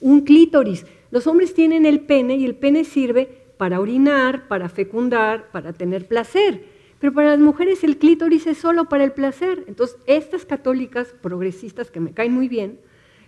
un 0.00 0.22
clítoris. 0.22 0.86
Los 1.10 1.26
hombres 1.26 1.54
tienen 1.54 1.84
el 1.84 2.00
pene 2.00 2.36
y 2.36 2.46
el 2.46 2.54
pene 2.54 2.84
sirve 2.84 3.39
para 3.60 3.78
orinar, 3.78 4.48
para 4.48 4.70
fecundar, 4.70 5.50
para 5.50 5.74
tener 5.74 6.08
placer. 6.08 6.64
Pero 6.98 7.12
para 7.12 7.32
las 7.32 7.40
mujeres 7.40 7.84
el 7.84 7.98
clítoris 7.98 8.46
es 8.46 8.56
solo 8.56 8.86
para 8.86 9.04
el 9.04 9.12
placer. 9.12 9.64
Entonces, 9.68 9.98
estas 10.06 10.46
católicas 10.46 11.14
progresistas 11.20 11.90
que 11.90 12.00
me 12.00 12.14
caen 12.14 12.32
muy 12.32 12.48
bien, 12.48 12.80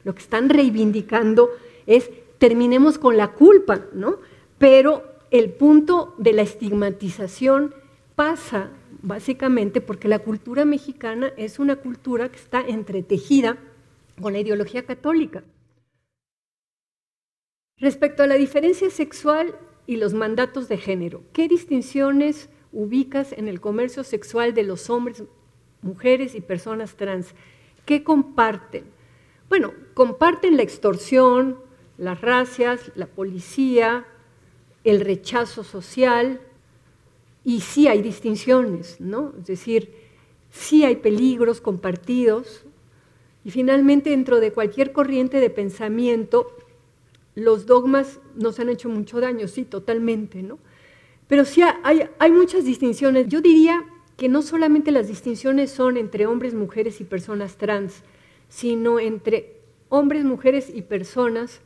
lo 0.05 0.15
que 0.15 0.23
están 0.23 0.49
reivindicando 0.49 1.51
es 1.85 2.11
terminemos 2.39 2.97
con 2.97 3.19
la 3.19 3.33
culpa, 3.33 3.83
¿no? 3.93 4.21
Pero 4.57 5.05
el 5.31 5.51
punto 5.51 6.15
de 6.17 6.33
la 6.33 6.41
estigmatización 6.41 7.75
pasa 8.15 8.71
básicamente 9.03 9.83
porque 9.83 10.09
la 10.09 10.21
cultura 10.21 10.65
mexicana 10.65 11.31
es 11.37 11.59
una 11.59 11.77
cultura 11.77 12.31
que 12.31 12.39
está 12.39 12.63
entretejida 12.63 13.59
con 14.19 14.33
la 14.33 14.39
ideología 14.39 14.87
católica. 14.87 15.45
Respecto 17.77 18.23
a 18.23 18.27
la 18.27 18.37
diferencia 18.37 18.89
sexual 18.89 19.55
y 19.93 19.97
los 19.97 20.15
mandatos 20.15 20.69
de 20.69 20.79
género, 20.79 21.23
¿qué 21.33 21.49
distinciones 21.49 22.49
ubicas 22.73 23.33
en 23.33 23.49
el 23.49 23.61
comercio 23.61 24.05
sexual 24.05 24.55
de 24.55 24.63
los 24.63 24.89
hombres 24.89 25.23
mujeres 25.83 26.35
y 26.35 26.41
personas 26.41 26.95
trans, 26.95 27.35
¿qué 27.85 28.03
comparten? 28.03 28.85
Bueno, 29.49 29.75
comparten 29.95 30.57
la 30.57 30.63
extorsión, 30.63 31.59
las 31.99 32.21
racias, 32.21 32.91
la 32.95 33.07
policía, 33.07 34.07
el 34.85 35.01
rechazo 35.01 35.65
social, 35.65 36.41
y 37.45 37.61
sí 37.61 37.89
hay 37.89 38.01
distinciones, 38.01 39.01
¿no? 39.01 39.35
Es 39.39 39.47
decir, 39.47 39.93
sí 40.51 40.85
hay 40.85 40.97
peligros 40.97 41.61
compartidos, 41.61 42.65
y 43.45 43.51
finalmente 43.51 44.11
dentro 44.11 44.41
de 44.41 44.53
cualquier 44.53 44.93
corriente 44.93 45.41
de 45.41 45.51
pensamiento, 45.51 46.57
los 47.35 47.67
dogmas 47.67 48.21
nos 48.37 48.61
han 48.61 48.69
hecho 48.69 48.89
mucho 48.89 49.21
daño, 49.21 49.49
sí, 49.49 49.65
totalmente, 49.65 50.43
¿no? 50.43 50.59
Pero 51.29 51.45
sí 51.45 51.63
hay, 51.63 52.31
muchas 52.31 52.65
distinciones. 52.65 53.29
Yo 53.29 53.41
diría 53.41 53.85
que 54.17 54.29
no 54.29 54.43
solamente 54.43 54.91
las 54.91 55.09
distinciones 55.09 55.71
son 55.71 55.97
entre 55.97 56.27
hombres, 56.27 56.53
mujeres 56.53 57.01
y 57.01 57.05
personas 57.05 57.57
trans, 57.57 58.03
sino 58.49 59.01
entre 59.01 59.57
hombres, 59.89 60.25
mujeres 60.25 60.71
y 60.75 60.83
personas 60.83 61.63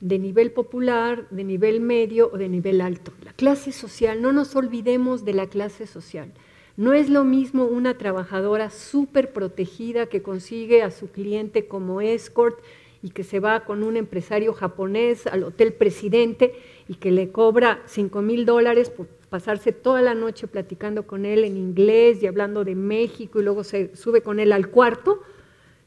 de 0.00 0.18
nivel 0.18 0.52
popular, 0.52 1.26
de 1.30 1.42
nivel 1.42 1.80
medio 1.80 2.30
o 2.32 2.36
de 2.36 2.48
nivel 2.48 2.82
alto. 2.82 3.12
La 3.24 3.32
clase 3.32 3.72
social, 3.72 4.20
no 4.20 4.32
nos 4.32 4.54
olvidemos 4.54 5.24
de 5.24 5.32
la 5.32 5.46
clase 5.46 5.86
social. 5.86 6.30
No 6.76 6.92
es 6.92 7.08
lo 7.08 7.24
mismo 7.24 7.64
una 7.64 7.98
trabajadora 7.98 8.70
súper 8.70 9.32
protegida 9.32 10.06
que 10.06 10.22
consigue 10.22 10.82
a 10.82 10.90
su 10.90 11.10
cliente 11.10 11.66
como 11.66 12.00
escort 12.00 12.60
y 13.02 13.10
que 13.10 13.22
se 13.22 13.40
va 13.40 13.64
con 13.64 13.82
un 13.82 13.96
empresario 13.96 14.52
japonés 14.52 15.26
al 15.26 15.44
hotel 15.44 15.72
presidente 15.72 16.54
y 16.88 16.94
que 16.94 17.10
le 17.10 17.30
cobra 17.30 17.82
5 17.86 18.22
mil 18.22 18.44
dólares 18.44 18.90
por 18.90 19.06
pasarse 19.06 19.72
toda 19.72 20.02
la 20.02 20.14
noche 20.14 20.48
platicando 20.48 21.06
con 21.06 21.24
él 21.24 21.44
en 21.44 21.56
inglés 21.56 22.22
y 22.22 22.26
hablando 22.26 22.64
de 22.64 22.74
México 22.74 23.40
y 23.40 23.44
luego 23.44 23.62
se 23.62 23.94
sube 23.94 24.22
con 24.22 24.40
él 24.40 24.52
al 24.52 24.68
cuarto, 24.70 25.22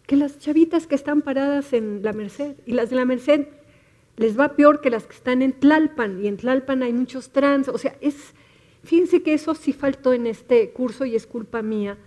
que 0.06 0.16
las 0.16 0.40
chavitas 0.40 0.88
que 0.88 0.96
están 0.96 1.22
paradas 1.22 1.74
en 1.74 2.02
la 2.04 2.14
Merced. 2.14 2.56
Y 2.66 2.74
las 2.74 2.90
de 2.90 2.96
la 2.96 3.06
Merced 3.06 3.48
les 4.18 4.40
va 4.40 4.56
peor 4.56 4.82
que 4.82 4.90
las 4.90 5.08
que 5.08 5.16
están 5.16 5.42
en 5.42 5.54
Tlalpan, 5.54 6.24
y 6.24 6.28
en 6.28 6.38
Tlalpan 6.38 6.84
hay 6.84 6.94
muchos 6.94 7.32
trans, 7.32 7.68
o 7.68 7.78
sea, 7.78 7.96
es, 8.02 8.34
fíjense 8.84 9.24
que 9.24 9.34
eso 9.34 9.56
sí 9.56 9.74
faltó 9.74 10.14
en 10.14 10.28
este 10.28 10.72
curso 10.72 11.06
y 11.06 11.16
es 11.16 11.26
culpa 11.26 11.62
mía, 11.62 11.98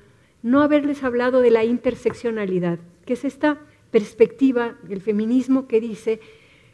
no 0.43 0.63
haberles 0.63 1.03
hablado 1.03 1.41
de 1.41 1.51
la 1.51 1.65
interseccionalidad, 1.65 2.79
que 3.07 3.15
es 3.15 3.25
esta 3.25 3.59
perspectiva 3.95 4.77
del 4.83 5.01
feminismo 5.01 5.69
que 5.69 5.81
dice 5.81 6.19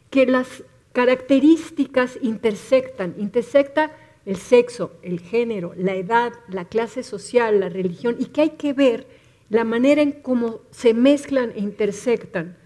que 0.09 0.25
las 0.25 0.63
características 0.91 2.17
intersectan, 2.23 3.13
intersecta 3.19 3.95
el 4.25 4.37
sexo, 4.37 4.93
el 5.03 5.19
género, 5.19 5.73
la 5.77 5.93
edad, 5.93 6.33
la 6.49 6.65
clase 6.65 7.03
social, 7.03 7.59
la 7.59 7.69
religión, 7.69 8.15
y 8.17 8.25
que 8.25 8.41
hay 8.41 8.49
que 8.61 8.73
ver 8.73 9.05
la 9.49 9.63
manera 9.63 10.01
en 10.01 10.13
cómo 10.13 10.61
se 10.71 10.95
mezclan 10.95 11.51
e 11.55 11.59
intersectan 11.59 12.57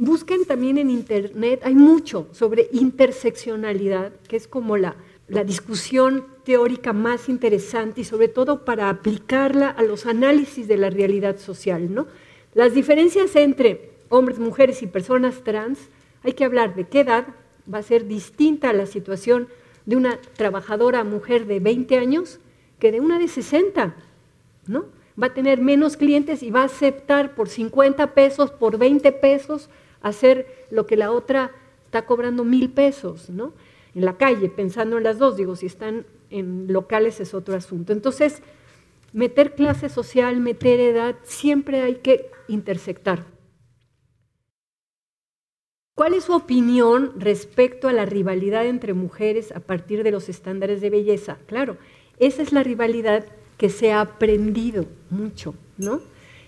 Busquen 0.00 0.44
también 0.44 0.78
en 0.78 0.90
Internet, 0.90 1.60
hay 1.64 1.74
mucho 1.74 2.28
sobre 2.30 2.68
interseccionalidad, 2.72 4.12
que 4.28 4.36
es 4.36 4.46
como 4.46 4.76
la, 4.76 4.94
la 5.26 5.42
discusión 5.42 6.24
teórica 6.44 6.92
más 6.92 7.28
interesante 7.28 8.02
y 8.02 8.04
sobre 8.04 8.28
todo 8.28 8.64
para 8.64 8.90
aplicarla 8.90 9.68
a 9.68 9.82
los 9.82 10.06
análisis 10.06 10.68
de 10.68 10.76
la 10.76 10.88
realidad 10.88 11.38
social. 11.38 11.92
¿no? 11.92 12.06
Las 12.54 12.74
diferencias 12.74 13.34
entre 13.34 13.97
hombres, 14.08 14.38
mujeres 14.38 14.82
y 14.82 14.86
personas 14.86 15.42
trans, 15.44 15.78
hay 16.22 16.32
que 16.32 16.44
hablar 16.44 16.74
de 16.74 16.84
qué 16.84 17.00
edad 17.00 17.26
va 17.72 17.78
a 17.78 17.82
ser 17.82 18.06
distinta 18.06 18.72
la 18.72 18.86
situación 18.86 19.48
de 19.86 19.96
una 19.96 20.20
trabajadora 20.36 21.04
mujer 21.04 21.46
de 21.46 21.60
20 21.60 21.98
años 21.98 22.40
que 22.78 22.92
de 22.92 23.00
una 23.00 23.18
de 23.18 23.28
60, 23.28 23.94
¿no? 24.66 24.86
Va 25.20 25.28
a 25.28 25.34
tener 25.34 25.60
menos 25.60 25.96
clientes 25.96 26.42
y 26.42 26.50
va 26.50 26.62
a 26.62 26.66
aceptar 26.66 27.34
por 27.34 27.48
50 27.48 28.14
pesos, 28.14 28.50
por 28.50 28.78
20 28.78 29.10
pesos, 29.12 29.68
hacer 30.00 30.66
lo 30.70 30.86
que 30.86 30.96
la 30.96 31.10
otra 31.10 31.50
está 31.86 32.06
cobrando 32.06 32.44
mil 32.44 32.70
pesos, 32.70 33.30
¿no? 33.30 33.52
En 33.94 34.04
la 34.04 34.16
calle, 34.16 34.48
pensando 34.48 34.98
en 34.98 35.04
las 35.04 35.18
dos, 35.18 35.36
digo, 35.36 35.56
si 35.56 35.66
están 35.66 36.06
en 36.30 36.72
locales 36.72 37.20
es 37.20 37.34
otro 37.34 37.56
asunto. 37.56 37.92
Entonces, 37.92 38.42
meter 39.12 39.54
clase 39.54 39.88
social, 39.88 40.38
meter 40.40 40.78
edad, 40.80 41.16
siempre 41.22 41.80
hay 41.82 41.96
que 41.96 42.30
intersectar. 42.46 43.24
¿Cuál 45.98 46.14
es 46.14 46.26
su 46.26 46.32
opinión 46.32 47.10
respecto 47.16 47.88
a 47.88 47.92
la 47.92 48.06
rivalidad 48.06 48.64
entre 48.64 48.94
mujeres 48.94 49.50
a 49.50 49.58
partir 49.58 50.04
de 50.04 50.12
los 50.12 50.28
estándares 50.28 50.80
de 50.80 50.90
belleza? 50.90 51.38
Claro, 51.48 51.76
esa 52.20 52.40
es 52.40 52.52
la 52.52 52.62
rivalidad 52.62 53.26
que 53.56 53.68
se 53.68 53.90
ha 53.90 54.00
aprendido 54.00 54.86
mucho, 55.10 55.56
¿no? 55.76 56.00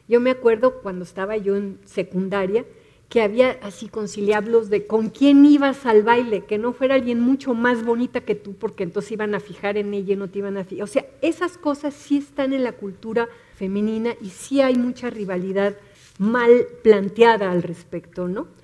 Yo 0.07 0.21
me 0.21 0.31
acuerdo 0.31 0.81
cuando 0.83 1.03
estaba 1.03 1.37
yo 1.37 1.57
en 1.57 1.81
secundaria, 1.85 2.65
que 3.09 3.23
había 3.23 3.59
así 3.61 3.89
conciliablos 3.89 4.71
de 4.71 4.87
con 4.87 5.09
quién 5.09 5.45
ibas 5.45 5.85
al 5.85 6.05
baile, 6.05 6.45
que 6.45 6.57
no 6.57 6.73
fuera 6.73 6.95
alguien 6.95 7.19
mucho 7.19 7.53
más 7.53 7.85
bonita 7.85 8.21
que 8.21 8.37
tú, 8.37 8.55
porque 8.55 8.85
entonces 8.85 9.11
iban 9.11 9.35
a 9.35 9.41
fijar 9.41 9.77
en 9.77 9.93
ella 9.95 10.13
y 10.13 10.17
no 10.17 10.31
te 10.31 10.39
iban 10.39 10.59
a 10.59 10.65
fijar. 10.65 10.85
O 10.85 10.87
sea, 10.87 11.07
esas 11.23 11.59
cosas 11.59 11.93
sí 11.93 12.19
están 12.19 12.53
en 12.53 12.63
la 12.63 12.75
cultura 12.75 13.29
femenina 13.57 14.15
y 14.23 14.31
sí 14.31 14.61
hay 14.61 14.77
mucha 14.77 15.11
rivalidad 15.11 15.75
mal 16.21 16.69
planteada 16.85 17.51
al 17.51 17.65
respecto, 17.65 18.29
¿no? 18.29 18.60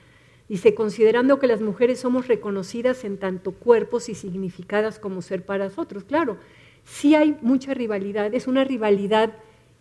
Dice, 0.48 0.74
considerando 0.74 1.38
que 1.38 1.48
las 1.48 1.60
mujeres 1.60 2.00
somos 2.00 2.28
reconocidas 2.28 3.04
en 3.04 3.18
tanto 3.18 3.52
cuerpos 3.52 4.08
y 4.08 4.14
significadas 4.14 4.98
como 4.98 5.22
ser 5.22 5.44
para 5.44 5.64
nosotros. 5.64 6.04
Claro, 6.04 6.36
sí 6.84 7.14
hay 7.16 7.36
mucha 7.42 7.74
rivalidad, 7.74 8.32
es 8.32 8.46
una 8.46 8.62
rivalidad 8.62 9.32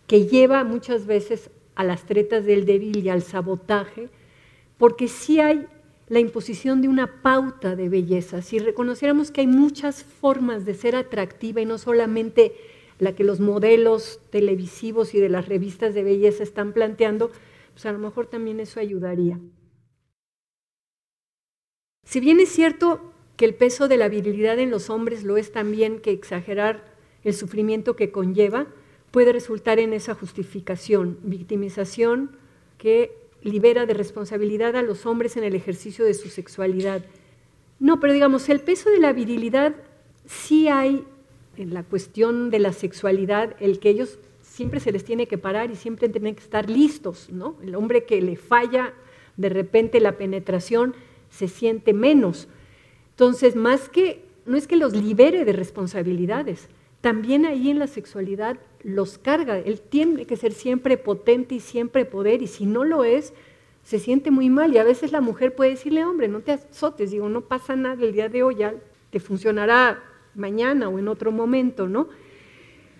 que 0.07 0.25
lleva 0.25 0.63
muchas 0.63 1.05
veces 1.05 1.51
a 1.75 1.83
las 1.83 2.05
tretas 2.05 2.45
del 2.45 2.65
débil 2.65 2.97
y 2.97 3.09
al 3.09 3.21
sabotaje, 3.21 4.09
porque 4.77 5.07
sí 5.07 5.39
hay 5.39 5.67
la 6.07 6.19
imposición 6.19 6.81
de 6.81 6.87
una 6.87 7.21
pauta 7.21 7.75
de 7.75 7.89
belleza. 7.89 8.41
Si 8.41 8.59
reconociéramos 8.59 9.31
que 9.31 9.41
hay 9.41 9.47
muchas 9.47 10.03
formas 10.03 10.65
de 10.65 10.73
ser 10.73 10.95
atractiva 10.95 11.61
y 11.61 11.65
no 11.65 11.77
solamente 11.77 12.53
la 12.99 13.13
que 13.13 13.23
los 13.23 13.39
modelos 13.39 14.19
televisivos 14.29 15.13
y 15.13 15.19
de 15.19 15.29
las 15.29 15.47
revistas 15.47 15.93
de 15.93 16.03
belleza 16.03 16.43
están 16.43 16.73
planteando, 16.73 17.31
pues 17.73 17.85
a 17.85 17.91
lo 17.91 17.99
mejor 17.99 18.27
también 18.27 18.59
eso 18.59 18.79
ayudaría. 18.79 19.39
Si 22.05 22.19
bien 22.19 22.39
es 22.39 22.49
cierto 22.49 23.11
que 23.35 23.45
el 23.45 23.55
peso 23.55 23.87
de 23.87 23.97
la 23.97 24.07
virilidad 24.07 24.59
en 24.59 24.69
los 24.71 24.89
hombres 24.89 25.23
lo 25.23 25.37
es 25.37 25.51
también 25.51 25.99
que 25.99 26.11
exagerar 26.11 26.85
el 27.23 27.33
sufrimiento 27.33 27.95
que 27.95 28.11
conlleva, 28.11 28.67
puede 29.11 29.33
resultar 29.33 29.79
en 29.79 29.91
esa 29.91 30.13
justificación, 30.13 31.17
victimización 31.23 32.31
que 32.77 33.17
libera 33.41 33.85
de 33.85 33.93
responsabilidad 33.93 34.75
a 34.75 34.81
los 34.81 35.05
hombres 35.05 35.35
en 35.35 35.43
el 35.43 35.55
ejercicio 35.55 36.05
de 36.05 36.13
su 36.13 36.29
sexualidad. 36.29 37.03
No, 37.79 37.99
pero 37.99 38.13
digamos, 38.13 38.47
el 38.49 38.61
peso 38.61 38.89
de 38.89 38.99
la 38.99 39.11
virilidad 39.13 39.75
sí 40.25 40.67
hay 40.67 41.05
en 41.57 41.73
la 41.73 41.83
cuestión 41.83 42.49
de 42.49 42.59
la 42.59 42.73
sexualidad, 42.73 43.55
el 43.59 43.79
que 43.79 43.89
ellos 43.89 44.19
siempre 44.41 44.79
se 44.79 44.91
les 44.91 45.03
tiene 45.03 45.27
que 45.27 45.37
parar 45.37 45.71
y 45.71 45.75
siempre 45.75 46.09
tienen 46.09 46.35
que 46.35 46.43
estar 46.43 46.69
listos, 46.69 47.29
¿no? 47.31 47.55
El 47.63 47.75
hombre 47.75 48.05
que 48.05 48.21
le 48.21 48.35
falla 48.35 48.93
de 49.37 49.49
repente 49.49 49.99
la 49.99 50.17
penetración 50.17 50.95
se 51.35 51.47
siente 51.47 51.93
menos. 51.93 52.47
Entonces, 53.11 53.55
más 53.55 53.89
que, 53.89 54.23
no 54.45 54.57
es 54.57 54.67
que 54.67 54.77
los 54.77 54.93
libere 54.93 55.45
de 55.45 55.53
responsabilidades, 55.53 56.69
también 57.01 57.45
ahí 57.45 57.69
en 57.69 57.79
la 57.79 57.87
sexualidad 57.87 58.57
los 58.83 59.17
carga. 59.17 59.59
Él 59.59 59.81
tiene 59.81 60.25
que 60.25 60.37
ser 60.37 60.53
siempre 60.53 60.97
potente 60.97 61.55
y 61.55 61.59
siempre 61.59 62.05
poder, 62.05 62.41
y 62.41 62.47
si 62.47 62.65
no 62.65 62.83
lo 62.83 63.03
es, 63.03 63.33
se 63.83 63.99
siente 63.99 64.31
muy 64.31 64.49
mal. 64.49 64.73
Y 64.73 64.77
a 64.77 64.83
veces 64.83 65.11
la 65.11 65.21
mujer 65.21 65.55
puede 65.55 65.71
decirle, 65.71 66.05
hombre, 66.05 66.27
no 66.27 66.39
te 66.39 66.53
azotes, 66.53 67.11
digo, 67.11 67.29
no 67.29 67.41
pasa 67.41 67.75
nada 67.75 68.03
el 68.03 68.13
día 68.13 68.29
de 68.29 68.43
hoy, 68.43 68.55
ya 68.55 68.73
te 69.11 69.19
funcionará 69.19 70.03
mañana 70.35 70.89
o 70.89 70.99
en 70.99 71.07
otro 71.07 71.31
momento, 71.31 71.87
¿no? 71.87 72.07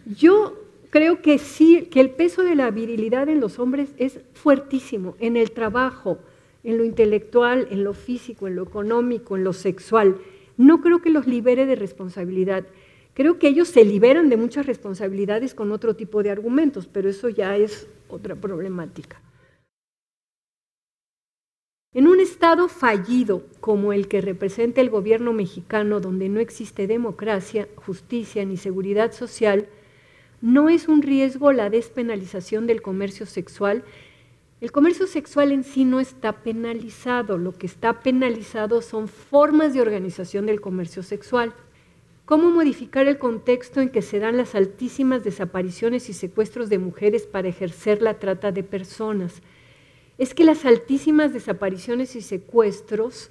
Yo 0.06 0.56
creo 0.90 1.22
que 1.22 1.40
sí, 1.40 1.88
que 1.92 2.00
el 2.00 2.12
peso 2.12 2.44
de 2.44 2.56
la 2.56 2.70
virilidad 2.70 3.28
en 3.28 3.40
los 3.40 3.60
hombres 3.60 3.90
es 3.98 4.20
fuertísimo, 4.34 5.16
en 5.20 5.36
el 5.36 5.52
trabajo, 5.52 6.20
en 6.66 6.78
lo 6.78 6.84
intelectual, 6.84 7.68
en 7.70 7.84
lo 7.84 7.94
físico, 7.94 8.48
en 8.48 8.56
lo 8.56 8.64
económico, 8.64 9.38
en 9.38 9.44
lo 9.46 9.54
sexual. 9.54 10.18
No 10.58 10.82
creo 10.82 11.02
que 11.02 11.12
los 11.12 11.28
libere 11.28 11.66
de 11.66 11.76
responsabilidad. 11.76 12.66
Creo 13.14 13.40
que 13.40 13.48
ellos 13.48 13.70
se 13.70 13.86
liberan 13.86 14.28
de 14.28 14.36
muchas 14.36 14.66
responsabilidades 14.66 15.54
con 15.54 15.72
otro 15.72 15.96
tipo 15.96 16.24
de 16.24 16.32
argumentos, 16.32 16.88
pero 16.88 17.08
eso 17.08 17.30
ya 17.30 17.56
es 17.56 17.88
otra 18.10 18.36
problemática. 18.36 19.22
En 21.94 22.08
un 22.08 22.20
Estado 22.20 22.68
fallido 22.68 23.46
como 23.62 23.94
el 23.94 24.10
que 24.10 24.20
representa 24.20 24.82
el 24.82 24.90
gobierno 24.90 25.32
mexicano, 25.32 26.02
donde 26.02 26.28
no 26.28 26.42
existe 26.42 26.88
democracia, 26.88 27.70
justicia 27.76 28.44
ni 28.44 28.58
seguridad 28.58 29.14
social, 29.14 29.70
no 30.42 30.68
es 30.68 30.90
un 30.90 31.02
riesgo 31.02 31.54
la 31.54 31.70
despenalización 31.70 32.68
del 32.68 32.82
comercio 32.82 33.26
sexual. 33.26 33.86
El 34.66 34.72
comercio 34.72 35.06
sexual 35.06 35.52
en 35.52 35.64
sí 35.64 35.86
no 35.86 36.00
está 36.00 36.42
penalizado, 36.42 37.38
lo 37.38 37.52
que 37.52 37.68
está 37.68 38.00
penalizado 38.00 38.82
son 38.82 39.08
formas 39.08 39.76
de 39.76 39.82
organización 39.82 40.48
del 40.48 40.60
comercio 40.60 41.04
sexual. 41.04 41.54
¿Cómo 42.26 42.50
modificar 42.50 43.06
el 43.08 43.20
contexto 43.20 43.80
en 43.80 43.90
que 43.90 44.02
se 44.02 44.18
dan 44.18 44.38
las 44.38 44.56
altísimas 44.56 45.24
desapariciones 45.24 46.10
y 46.10 46.14
secuestros 46.14 46.68
de 46.70 46.80
mujeres 46.80 47.28
para 47.28 47.48
ejercer 47.48 48.02
la 48.02 48.18
trata 48.18 48.52
de 48.52 48.64
personas? 48.64 49.44
Es 50.18 50.34
que 50.34 50.44
las 50.44 50.66
altísimas 50.66 51.32
desapariciones 51.32 52.16
y 52.16 52.24
secuestros, 52.24 53.30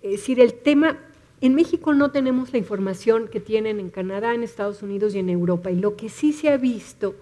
es 0.00 0.12
decir, 0.12 0.38
el 0.38 0.54
tema, 0.54 0.96
en 1.40 1.56
México 1.56 1.92
no 1.92 2.12
tenemos 2.12 2.52
la 2.52 2.60
información 2.60 3.26
que 3.26 3.40
tienen 3.40 3.80
en 3.80 3.90
Canadá, 3.90 4.32
en 4.32 4.44
Estados 4.44 4.80
Unidos 4.84 5.16
y 5.16 5.18
en 5.18 5.28
Europa, 5.28 5.72
y 5.72 5.74
lo 5.74 5.96
que 5.96 6.08
sí 6.08 6.32
se 6.32 6.50
ha 6.50 6.56
visto 6.56 7.16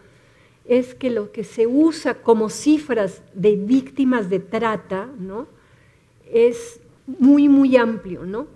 es 0.69 0.95
que 0.95 1.11
lo 1.11 1.33
que 1.33 1.45
se 1.45 1.67
usa 1.67 2.15
como 2.15 2.49
cifras 2.49 3.23
de 3.35 3.57
víctimas 3.57 4.29
de 4.29 4.41
trata, 4.41 5.09
¿no? 5.19 5.47
Es 6.33 6.81
muy, 7.07 7.49
muy 7.49 7.77
amplio, 7.77 8.25
¿no? 8.25 8.47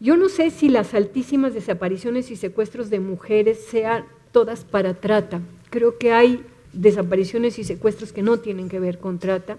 Yo 0.00 0.16
no 0.16 0.28
sé 0.28 0.50
si 0.50 0.68
las 0.68 0.94
altísimas 0.94 1.54
desapariciones 1.54 2.30
y 2.30 2.36
secuestros 2.36 2.90
de 2.90 3.00
mujeres 3.00 3.64
sean 3.70 4.04
todas 4.32 4.64
para 4.64 4.94
trata. 4.94 5.40
Creo 5.70 5.98
que 5.98 6.12
hay 6.12 6.44
desapariciones 6.72 7.58
y 7.58 7.64
secuestros 7.64 8.12
que 8.12 8.22
no 8.22 8.38
tienen 8.38 8.68
que 8.68 8.80
ver 8.80 8.98
con 8.98 9.18
trata. 9.18 9.58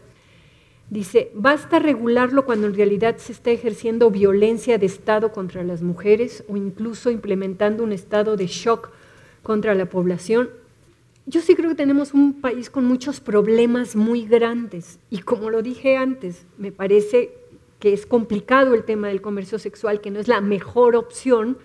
Dice, 0.89 1.31
basta 1.33 1.79
regularlo 1.79 2.45
cuando 2.45 2.67
en 2.67 2.75
realidad 2.75 3.17
se 3.17 3.31
está 3.31 3.49
ejerciendo 3.49 4.11
violencia 4.11 4.77
de 4.77 4.85
Estado 4.85 5.31
contra 5.31 5.63
las 5.63 5.81
mujeres 5.81 6.43
o 6.47 6.57
incluso 6.57 7.09
implementando 7.09 7.83
un 7.83 7.91
estado 7.91 8.37
de 8.37 8.45
shock 8.45 8.91
contra 9.41 9.73
la 9.73 9.87
población. 9.87 10.49
Yo 11.27 11.41
sí 11.41 11.55
creo 11.55 11.70
que 11.70 11.75
tenemos 11.75 12.13
un 12.13 12.39
país 12.39 12.70
con 12.70 12.86
muchos 12.86 13.20
problemas 13.20 13.96
muy 13.96 14.27
grandes 14.27 15.00
y 15.10 15.20
como 15.20 15.50
lo 15.50 15.63
dije 15.63 15.98
antes, 15.98 16.46
me 16.60 16.72
parece 16.72 17.34
que 17.79 17.94
es 17.94 18.05
complicado 18.05 18.75
el 18.75 18.84
tema 18.84 19.08
del 19.08 19.24
comercio 19.24 19.58
sexual, 19.58 20.01
que 20.01 20.12
no 20.12 20.20
es 20.20 20.27
la 20.27 20.39
mejor 20.39 20.96
opción, 20.96 21.58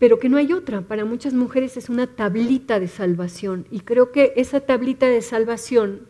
pero 0.00 0.18
que 0.18 0.28
no 0.28 0.38
hay 0.38 0.52
otra. 0.52 0.80
Para 0.80 1.04
muchas 1.04 1.34
mujeres 1.34 1.76
es 1.76 1.88
una 1.88 2.08
tablita 2.08 2.80
de 2.80 2.88
salvación 2.88 3.64
y 3.70 3.80
creo 3.80 4.10
que 4.10 4.32
esa 4.34 4.58
tablita 4.58 5.06
de 5.06 5.22
salvación 5.22 6.08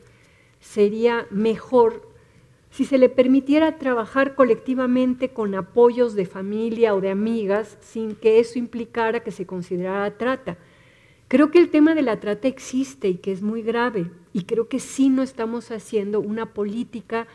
sería 0.59 1.27
mejor 1.31 2.09
si 2.71 2.87
se 2.87 2.97
le 2.97 3.11
permitiera 3.11 3.77
trabajar 3.77 4.35
colectivamente 4.35 5.35
con 5.35 5.55
apoyos 5.55 6.15
de 6.15 6.25
familia 6.25 6.95
o 6.95 7.03
de 7.03 7.11
amigas 7.11 7.77
sin 7.83 8.15
que 8.15 8.41
eso 8.41 8.59
implicara 8.59 9.21
que 9.21 9.33
se 9.33 9.45
considerara 9.45 10.17
trata. 10.17 10.57
Creo 11.31 11.53
que 11.53 11.61
el 11.61 11.71
tema 11.71 11.95
de 11.95 12.03
la 12.03 12.19
trata 12.19 12.49
existe 12.49 13.07
y 13.07 13.19
que 13.19 13.31
es 13.31 13.41
muy 13.41 13.63
grave 13.63 14.11
y 14.33 14.47
creo 14.47 14.67
que 14.67 14.81
sí 14.81 15.11
no 15.11 15.23
estamos 15.23 15.71
haciendo 15.71 16.19
una 16.19 16.55
política 16.55 17.29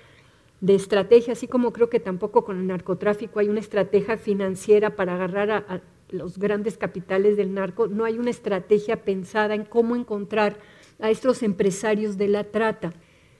de 0.59 0.75
estrategia, 0.75 1.31
así 1.31 1.47
como 1.47 1.71
creo 1.71 1.89
que 1.89 2.01
tampoco 2.01 2.43
con 2.43 2.59
el 2.59 2.67
narcotráfico 2.67 3.39
hay 3.39 3.47
una 3.47 3.61
estrategia 3.61 4.17
financiera 4.17 4.97
para 4.97 5.15
agarrar 5.15 5.49
a, 5.49 5.81
los 6.09 6.37
grandes 6.37 6.77
capitales 6.77 7.37
del 7.37 7.53
narco, 7.53 7.87
no 7.87 8.03
hay 8.03 8.19
una 8.19 8.31
estrategia 8.31 9.05
pensada 9.05 9.55
en 9.55 9.63
cómo 9.63 9.95
encontrar 9.95 10.57
a 10.99 11.09
estos 11.09 11.41
empresarios 11.41 12.17
de 12.17 12.27
la 12.27 12.43
trata. 12.43 12.91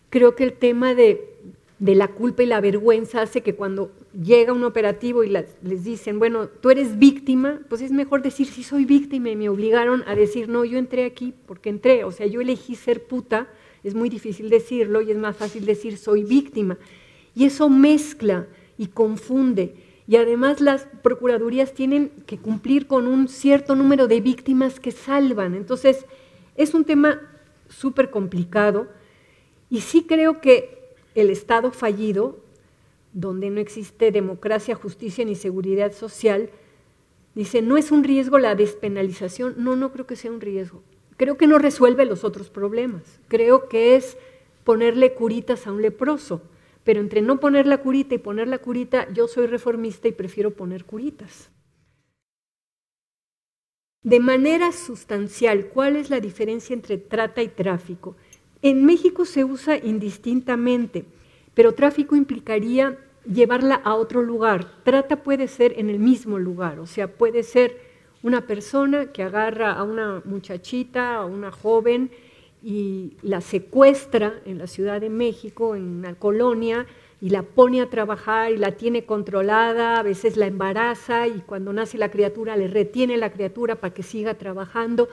Creo 0.10 0.36
que 0.36 0.46
el 0.46 0.54
tema 0.54 0.96
de, 0.96 1.35
la 1.80 2.08
culpa 2.08 2.44
y 2.44 2.46
la 2.46 2.62
vergüenza 2.62 3.22
hace 3.22 3.42
que 3.42 3.56
cuando 3.56 3.92
llega 4.14 4.54
un 4.54 4.64
operativo 4.64 5.24
y 5.24 5.30
les 5.30 5.84
dicen, 5.84 6.20
bueno, 6.20 6.48
tú 6.48 6.70
eres 6.70 6.98
víctima, 6.98 7.60
pues 7.68 7.82
es 7.82 7.92
mejor 7.92 8.22
decir, 8.22 8.48
sí 8.48 8.64
soy 8.64 8.86
víctima 8.86 9.30
y 9.30 9.36
me 9.36 9.50
obligaron 9.50 10.04
a 10.08 10.16
decir, 10.16 10.48
no, 10.48 10.64
yo 10.64 10.78
entré 10.78 11.06
aquí 11.06 11.34
porque 11.46 11.70
entré, 11.70 12.04
o 12.06 12.12
sea, 12.12 12.28
yo 12.28 12.40
elegí 12.40 12.76
ser 12.76 13.06
puta, 13.08 13.50
es 13.84 13.94
muy 13.94 14.10
difícil 14.10 14.50
decirlo 14.50 15.02
y 15.02 15.12
es 15.12 15.18
más 15.18 15.36
fácil 15.36 15.66
decir 15.66 15.98
soy 15.98 16.24
víctima. 16.24 16.78
Y 17.36 17.46
eso 17.46 17.70
mezcla 17.70 18.48
y 18.78 18.88
confunde. 18.88 19.76
Y 20.08 20.16
además 20.16 20.62
las 20.62 20.88
procuradurías 21.04 21.74
tienen 21.74 22.12
que 22.26 22.38
cumplir 22.38 22.88
con 22.88 23.08
un 23.08 23.28
cierto 23.28 23.76
número 23.76 24.08
de 24.08 24.22
víctimas 24.22 24.80
que 24.80 24.92
salvan. 24.92 25.56
Entonces, 25.56 26.06
es 26.56 26.74
un 26.74 26.86
tema 26.86 27.22
súper 27.68 28.10
complicado. 28.12 28.88
Y 29.70 29.82
sí 29.82 30.04
creo 30.04 30.42
que 30.42 30.75
el 31.16 31.30
Estado 31.30 31.72
fallido, 31.72 32.38
donde 33.14 33.50
no 33.50 33.60
existe 33.60 34.12
democracia, 34.12 34.76
justicia 34.76 35.26
ni 35.26 35.36
seguridad 35.36 35.92
social, 35.92 36.50
dice, 37.34 37.62
no 37.62 37.78
es 37.78 37.92
un 37.92 38.04
riesgo 38.04 38.38
la 38.38 38.56
despenalización. 38.56 39.56
No, 39.58 39.76
no 39.76 39.92
creo 39.92 40.06
que 40.06 40.16
sea 40.16 40.32
un 40.32 40.42
riesgo. 40.42 40.84
Creo 41.18 41.38
que 41.38 41.48
no 41.48 41.58
resuelve 41.58 42.06
los 42.06 42.24
otros 42.24 42.50
problemas. 42.50 43.20
Creo 43.28 43.70
que 43.70 43.96
es 43.96 44.18
ponerle 44.64 45.14
curitas 45.14 45.66
a 45.66 45.72
un 45.72 45.82
leproso 45.82 46.42
pero 46.86 47.02
entre 47.02 47.24
no 47.24 47.40
poner 47.40 47.66
la 47.66 47.80
curita 47.80 48.14
y 48.14 48.20
poner 48.20 48.48
la 48.48 48.60
curita, 48.60 49.12
yo 49.12 49.28
soy 49.28 49.48
reformista 49.48 50.08
y 50.08 50.12
prefiero 50.12 50.52
poner 50.52 50.86
curitas. 50.86 51.50
De 54.04 54.20
manera 54.20 54.72
sustancial, 54.72 55.70
¿cuál 55.70 55.96
es 55.96 56.12
la 56.12 56.20
diferencia 56.20 56.76
entre 56.76 57.00
trata 57.00 57.42
y 57.42 57.48
tráfico? 57.48 58.16
En 58.62 58.86
México 58.86 59.26
se 59.26 59.44
usa 59.44 59.78
indistintamente, 59.78 61.06
pero 61.54 61.74
tráfico 61.74 62.16
implicaría 62.16 62.98
llevarla 63.26 63.76
a 63.76 63.96
otro 63.96 64.22
lugar. 64.22 64.66
Trata 64.84 65.24
puede 65.24 65.48
ser 65.48 65.74
en 65.78 65.90
el 65.90 66.00
mismo 66.00 66.40
lugar, 66.40 66.80
o 66.80 66.86
sea, 66.86 67.08
puede 67.08 67.44
ser 67.44 67.80
una 68.24 68.48
persona 68.48 69.12
que 69.12 69.24
agarra 69.24 69.74
a 69.74 69.84
una 69.84 70.22
muchachita, 70.26 71.16
a 71.16 71.26
una 71.26 71.52
joven, 71.52 72.10
y 72.64 73.14
la 73.22 73.42
secuestra 73.42 74.42
en 74.46 74.58
la 74.58 74.66
Ciudad 74.66 75.00
de 75.00 75.12
México, 75.12 75.76
en 75.76 75.84
una 75.84 76.16
colonia, 76.16 76.88
y 77.22 77.30
la 77.30 77.44
pone 77.44 77.82
a 77.82 77.90
trabajar 77.90 78.52
y 78.52 78.58
la 78.58 78.72
tiene 78.72 79.06
controlada, 79.06 80.00
a 80.00 80.04
veces 80.04 80.36
la 80.36 80.48
embaraza 80.48 81.28
y 81.28 81.42
cuando 81.46 81.74
nace 81.74 81.98
la 81.98 82.10
criatura 82.10 82.58
le 82.58 82.68
retiene 82.68 83.18
la 83.18 83.32
criatura 83.32 83.76
para 83.76 83.94
que 83.94 84.04
siga 84.04 84.34
trabajando. 84.34 85.08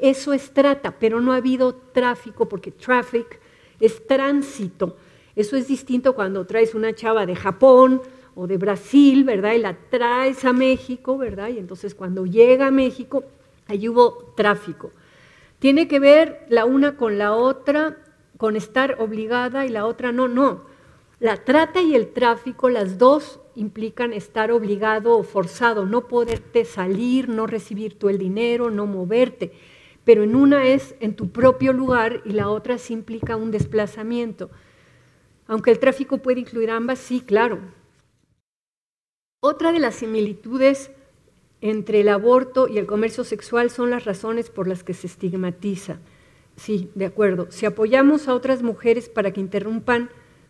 Eso 0.00 0.32
es 0.32 0.52
trata, 0.52 0.98
pero 0.98 1.20
no 1.20 1.32
ha 1.32 1.36
habido 1.36 1.74
tráfico 1.74 2.48
porque 2.48 2.70
traffic 2.70 3.40
es 3.80 4.06
tránsito. 4.06 4.96
Eso 5.34 5.56
es 5.56 5.68
distinto 5.68 6.14
cuando 6.14 6.46
traes 6.46 6.74
una 6.74 6.94
chava 6.94 7.26
de 7.26 7.36
Japón 7.36 8.02
o 8.34 8.46
de 8.46 8.56
Brasil, 8.56 9.24
¿verdad? 9.24 9.54
Y 9.54 9.58
la 9.58 9.76
traes 9.90 10.44
a 10.44 10.52
México, 10.52 11.18
¿verdad? 11.18 11.48
Y 11.48 11.58
entonces 11.58 11.94
cuando 11.94 12.26
llega 12.26 12.68
a 12.68 12.70
México, 12.70 13.24
allí 13.66 13.88
hubo 13.88 14.32
tráfico. 14.36 14.92
Tiene 15.58 15.88
que 15.88 15.98
ver 15.98 16.46
la 16.48 16.64
una 16.64 16.96
con 16.96 17.18
la 17.18 17.34
otra, 17.34 17.98
con 18.36 18.56
estar 18.56 18.96
obligada 19.00 19.66
y 19.66 19.70
la 19.70 19.86
otra 19.86 20.12
no, 20.12 20.28
no. 20.28 20.62
La 21.20 21.36
trata 21.36 21.82
y 21.82 21.96
el 21.96 22.12
tráfico, 22.12 22.68
las 22.68 22.96
dos 22.96 23.40
implican 23.56 24.12
estar 24.12 24.52
obligado 24.52 25.18
o 25.18 25.24
forzado, 25.24 25.84
no 25.84 26.06
poderte 26.06 26.64
salir, 26.64 27.28
no 27.28 27.48
recibir 27.48 27.98
tú 27.98 28.08
el 28.08 28.18
dinero, 28.18 28.70
no 28.70 28.86
moverte. 28.86 29.52
Pero 30.08 30.22
en 30.22 30.36
una 30.36 30.66
es 30.66 30.94
en 31.00 31.14
tu 31.14 31.28
propio 31.28 31.74
lugar 31.74 32.22
y 32.24 32.30
la 32.30 32.48
otra 32.48 32.78
sí 32.78 32.94
implica 32.94 33.36
un 33.36 33.50
desplazamiento. 33.50 34.48
Aunque 35.46 35.70
el 35.70 35.78
tráfico 35.78 36.16
puede 36.16 36.40
incluir 36.40 36.70
ambas, 36.70 36.98
sí, 36.98 37.20
claro. 37.20 37.58
Otra 39.40 39.70
de 39.70 39.80
las 39.80 39.96
similitudes 39.96 40.90
entre 41.60 42.00
el 42.00 42.08
aborto 42.08 42.68
y 42.68 42.78
el 42.78 42.86
comercio 42.86 43.22
sexual 43.22 43.68
son 43.68 43.90
las 43.90 44.06
razones 44.06 44.48
por 44.48 44.66
las 44.66 44.82
que 44.82 44.94
se 44.94 45.08
estigmatiza. 45.08 45.98
Sí, 46.56 46.90
de 46.94 47.04
acuerdo. 47.04 47.48
Si 47.50 47.66
apoyamos 47.66 48.28
a 48.28 48.34
otras 48.34 48.62
mujeres 48.62 49.10
para 49.10 49.34
que 49.34 49.42
interrumpan 49.42 50.08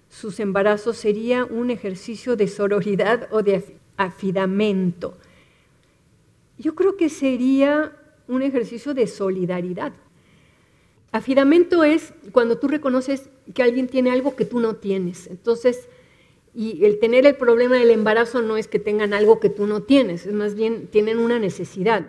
sus 0.08 0.38
embarazos, 0.38 0.98
sería 0.98 1.44
un 1.44 1.72
ejercicio 1.72 2.36
de 2.36 2.46
sororidad 2.46 3.26
o 3.32 3.42
de 3.42 3.76
afidamento. 3.96 5.18
Yo 6.58 6.76
creo 6.76 6.96
que 6.96 7.08
sería 7.08 7.97
un 8.28 8.42
ejercicio 8.42 8.94
de 8.94 9.06
solidaridad. 9.06 9.92
Afidamento 11.10 11.84
es 11.84 12.12
cuando 12.32 12.58
tú 12.58 12.68
reconoces 12.68 13.30
que 13.54 13.62
alguien 13.62 13.88
tiene 13.88 14.10
algo 14.10 14.36
que 14.36 14.44
tú 14.44 14.60
no 14.60 14.76
tienes. 14.76 15.26
Entonces, 15.26 15.88
y 16.54 16.84
el 16.84 16.98
tener 16.98 17.26
el 17.26 17.36
problema 17.36 17.76
del 17.76 17.90
embarazo 17.90 18.42
no 18.42 18.56
es 18.56 18.68
que 18.68 18.78
tengan 18.78 19.14
algo 19.14 19.40
que 19.40 19.48
tú 19.48 19.66
no 19.66 19.82
tienes, 19.82 20.26
es 20.26 20.34
más 20.34 20.54
bien 20.54 20.88
tienen 20.88 21.18
una 21.18 21.38
necesidad. 21.38 22.06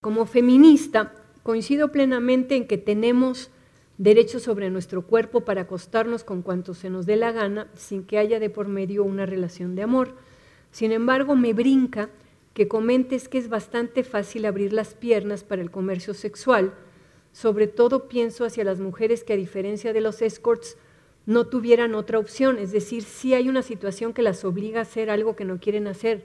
Como 0.00 0.26
feminista, 0.26 1.14
coincido 1.42 1.92
plenamente 1.92 2.56
en 2.56 2.66
que 2.66 2.78
tenemos 2.78 3.50
derecho 3.98 4.40
sobre 4.40 4.70
nuestro 4.70 5.06
cuerpo 5.06 5.42
para 5.42 5.62
acostarnos 5.62 6.24
con 6.24 6.42
cuanto 6.42 6.74
se 6.74 6.90
nos 6.90 7.06
dé 7.06 7.16
la 7.16 7.30
gana 7.30 7.68
sin 7.74 8.04
que 8.04 8.18
haya 8.18 8.40
de 8.40 8.50
por 8.50 8.66
medio 8.66 9.04
una 9.04 9.26
relación 9.26 9.76
de 9.76 9.82
amor. 9.82 10.16
Sin 10.72 10.90
embargo, 10.90 11.36
me 11.36 11.52
brinca 11.52 12.10
que 12.54 12.68
comentes 12.68 13.28
que 13.28 13.38
es 13.38 13.48
bastante 13.48 14.04
fácil 14.04 14.44
abrir 14.44 14.72
las 14.72 14.94
piernas 14.94 15.44
para 15.44 15.62
el 15.62 15.70
comercio 15.70 16.14
sexual. 16.14 16.74
Sobre 17.32 17.66
todo 17.66 18.08
pienso 18.08 18.44
hacia 18.44 18.64
las 18.64 18.80
mujeres 18.80 19.24
que 19.24 19.32
a 19.32 19.36
diferencia 19.36 19.92
de 19.92 20.00
los 20.00 20.20
escorts 20.20 20.76
no 21.24 21.46
tuvieran 21.46 21.94
otra 21.94 22.18
opción, 22.18 22.58
es 22.58 22.72
decir, 22.72 23.04
si 23.04 23.32
hay 23.32 23.48
una 23.48 23.62
situación 23.62 24.12
que 24.12 24.22
las 24.22 24.44
obliga 24.44 24.80
a 24.80 24.82
hacer 24.82 25.08
algo 25.08 25.36
que 25.36 25.44
no 25.44 25.60
quieren 25.60 25.86
hacer. 25.86 26.24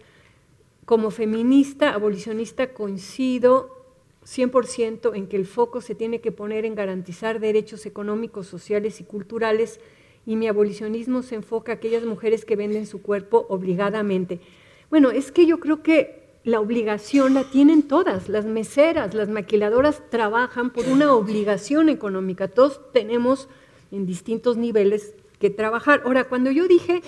Como 0.85 1.11
feminista, 1.11 1.93
abolicionista, 1.93 2.73
coincido 2.73 3.77
100% 4.25 5.15
en 5.15 5.27
que 5.27 5.37
el 5.37 5.45
foco 5.45 5.79
se 5.79 5.95
tiene 5.95 6.19
que 6.19 6.31
poner 6.31 6.65
en 6.65 6.75
garantizar 6.75 7.39
derechos 7.39 7.85
económicos, 7.85 8.47
sociales 8.47 8.99
y 8.99 9.05
culturales, 9.05 9.79
y 10.25 10.35
mi 10.35 10.47
abolicionismo 10.49 11.23
se 11.23 11.35
enfoca 11.35 11.71
a 11.71 11.75
aquellas 11.75 12.03
mujeres 12.03 12.43
que 12.43 12.57
venden 12.57 12.85
su 12.85 13.01
cuerpo 13.01 13.45
obligadamente. 13.47 14.41
Bueno, 14.89 15.11
es 15.11 15.31
que 15.31 15.45
yo 15.45 15.59
creo 15.59 15.83
que 15.83 16.23
la 16.45 16.61
obligación 16.61 17.33
la 17.33 17.43
tienen 17.43 17.83
todas, 17.83 18.29
las 18.29 18.45
meseras, 18.45 19.13
las 19.13 19.27
maquiladoras 19.27 20.01
trabajan 20.09 20.69
por 20.69 20.87
una 20.87 21.13
obligación 21.13 21.89
económica, 21.89 22.47
todos 22.47 22.79
tenemos 22.93 23.49
en 23.91 24.05
distintos 24.05 24.55
niveles 24.55 25.13
que 25.39 25.49
trabajar. 25.49 26.03
Ahora, 26.05 26.23
cuando 26.23 26.49
yo 26.51 26.67
dije 26.69 27.01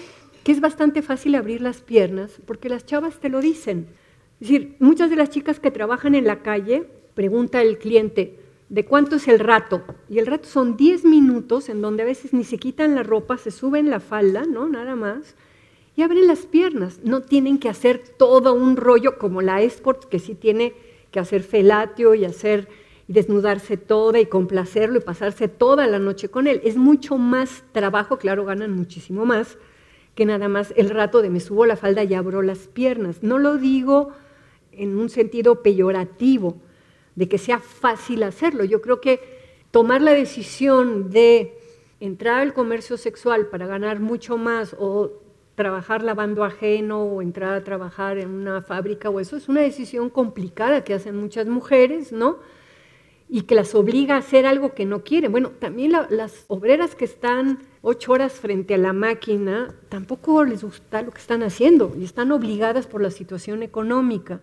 que 0.43 0.51
es 0.51 0.59
bastante 0.59 1.01
fácil 1.01 1.35
abrir 1.35 1.61
las 1.61 1.79
piernas, 1.79 2.33
porque 2.45 2.67
las 2.67 2.85
chavas 2.85 3.19
te 3.21 3.29
lo 3.29 3.39
dicen, 3.39 3.87
es 4.41 4.49
decir, 4.49 4.75
muchas 4.79 5.09
de 5.09 5.15
las 5.15 5.29
chicas 5.29 5.61
que 5.61 5.71
trabajan 5.71 6.15
en 6.15 6.27
la 6.27 6.41
calle, 6.41 6.85
pregunta 7.13 7.61
el 7.61 7.77
cliente, 7.77 8.39
¿de 8.67 8.83
cuánto 8.83 9.15
es 9.15 9.29
el 9.29 9.39
rato? 9.39 9.83
Y 10.09 10.19
el 10.19 10.27
rato 10.27 10.49
son 10.49 10.75
10 10.75 11.05
minutos 11.05 11.69
en 11.69 11.81
donde 11.81 12.03
a 12.03 12.05
veces 12.05 12.33
ni 12.33 12.43
se 12.43 12.57
quitan 12.57 12.93
la 12.93 13.03
ropa, 13.03 13.37
se 13.37 13.51
suben 13.51 13.89
la 13.89 14.01
falda, 14.01 14.43
¿no? 14.43 14.67
Nada 14.67 14.95
más 14.97 15.35
y 15.99 16.01
abren 16.01 16.27
las 16.27 16.45
piernas. 16.45 17.01
No 17.03 17.23
tienen 17.23 17.59
que 17.59 17.67
hacer 17.67 17.99
todo 17.99 18.53
un 18.53 18.77
rollo 18.77 19.17
como 19.17 19.41
la 19.41 19.61
escort, 19.61 20.05
que 20.05 20.19
sí 20.19 20.33
tiene 20.33 20.73
que 21.11 21.19
hacer 21.19 21.43
felatio 21.43 22.15
y 22.15 22.23
hacer 22.23 22.69
y 23.09 23.11
desnudarse 23.11 23.75
toda 23.75 24.17
y 24.21 24.25
complacerlo 24.25 24.99
y 24.99 25.01
pasarse 25.01 25.49
toda 25.49 25.87
la 25.87 25.99
noche 25.99 26.29
con 26.29 26.47
él. 26.47 26.61
Es 26.63 26.77
mucho 26.77 27.17
más 27.17 27.65
trabajo, 27.73 28.17
claro, 28.17 28.45
ganan 28.45 28.71
muchísimo 28.71 29.25
más 29.25 29.57
que 30.15 30.25
nada 30.25 30.47
más 30.47 30.73
el 30.77 30.89
rato 30.89 31.21
de 31.21 31.29
me 31.29 31.41
subo 31.41 31.65
la 31.65 31.75
falda 31.75 32.05
y 32.05 32.13
abro 32.13 32.43
las 32.43 32.69
piernas. 32.69 33.21
No 33.21 33.37
lo 33.37 33.57
digo 33.57 34.13
en 34.71 34.97
un 34.97 35.09
sentido 35.09 35.61
peyorativo, 35.61 36.55
de 37.15 37.27
que 37.27 37.37
sea 37.37 37.59
fácil 37.59 38.23
hacerlo. 38.23 38.63
Yo 38.63 38.81
creo 38.81 39.01
que 39.01 39.19
tomar 39.71 40.01
la 40.01 40.13
decisión 40.13 41.09
de 41.09 41.57
entrar 41.99 42.39
al 42.39 42.53
comercio 42.53 42.95
sexual 42.95 43.47
para 43.47 43.67
ganar 43.67 43.99
mucho 43.99 44.37
más 44.37 44.77
o 44.79 45.27
trabajar 45.59 46.03
lavando 46.03 46.45
ajeno 46.45 47.03
o 47.03 47.21
entrar 47.21 47.53
a 47.53 47.65
trabajar 47.65 48.17
en 48.17 48.29
una 48.29 48.61
fábrica 48.61 49.09
o 49.09 49.19
eso 49.19 49.35
es 49.35 49.49
una 49.49 49.59
decisión 49.59 50.09
complicada 50.09 50.85
que 50.85 50.93
hacen 50.93 51.17
muchas 51.17 51.47
mujeres, 51.47 52.13
¿no? 52.13 52.37
Y 53.27 53.41
que 53.41 53.55
las 53.55 53.75
obliga 53.75 54.15
a 54.15 54.19
hacer 54.19 54.45
algo 54.45 54.73
que 54.73 54.85
no 54.85 55.03
quieren. 55.03 55.33
Bueno, 55.33 55.49
también 55.49 55.91
las 55.91 56.45
obreras 56.47 56.95
que 56.95 57.03
están 57.03 57.59
ocho 57.81 58.13
horas 58.13 58.35
frente 58.35 58.75
a 58.75 58.77
la 58.77 58.93
máquina, 58.93 59.75
tampoco 59.89 60.45
les 60.45 60.63
gusta 60.63 61.01
lo 61.01 61.11
que 61.11 61.19
están 61.19 61.43
haciendo 61.43 61.93
y 61.99 62.05
están 62.05 62.31
obligadas 62.31 62.87
por 62.87 63.01
la 63.01 63.11
situación 63.11 63.61
económica. 63.61 64.39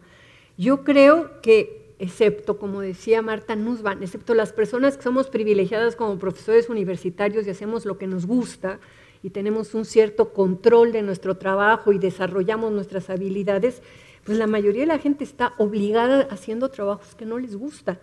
Yo 0.58 0.84
creo 0.84 1.40
que, 1.40 1.94
excepto, 1.98 2.58
como 2.58 2.82
decía 2.82 3.22
Marta 3.22 3.56
Nussbaum, 3.56 4.02
excepto 4.02 4.34
las 4.34 4.52
personas 4.52 4.98
que 4.98 5.04
somos 5.04 5.30
privilegiadas 5.30 5.96
como 5.96 6.18
profesores 6.18 6.68
universitarios 6.68 7.46
y 7.46 7.50
hacemos 7.50 7.86
lo 7.86 7.96
que 7.96 8.06
nos 8.06 8.26
gusta, 8.26 8.80
y 9.26 9.30
tenemos 9.30 9.74
un 9.74 9.84
cierto 9.84 10.32
control 10.32 10.92
de 10.92 11.02
nuestro 11.02 11.36
trabajo 11.36 11.92
y 11.92 11.98
desarrollamos 11.98 12.70
nuestras 12.70 13.10
habilidades, 13.10 13.82
pues 14.22 14.38
la 14.38 14.46
mayoría 14.46 14.82
de 14.82 14.86
la 14.86 15.00
gente 15.00 15.24
está 15.24 15.54
obligada 15.58 16.28
haciendo 16.30 16.68
trabajos 16.68 17.16
que 17.16 17.26
no 17.26 17.36
les 17.36 17.56
gusta. 17.56 17.98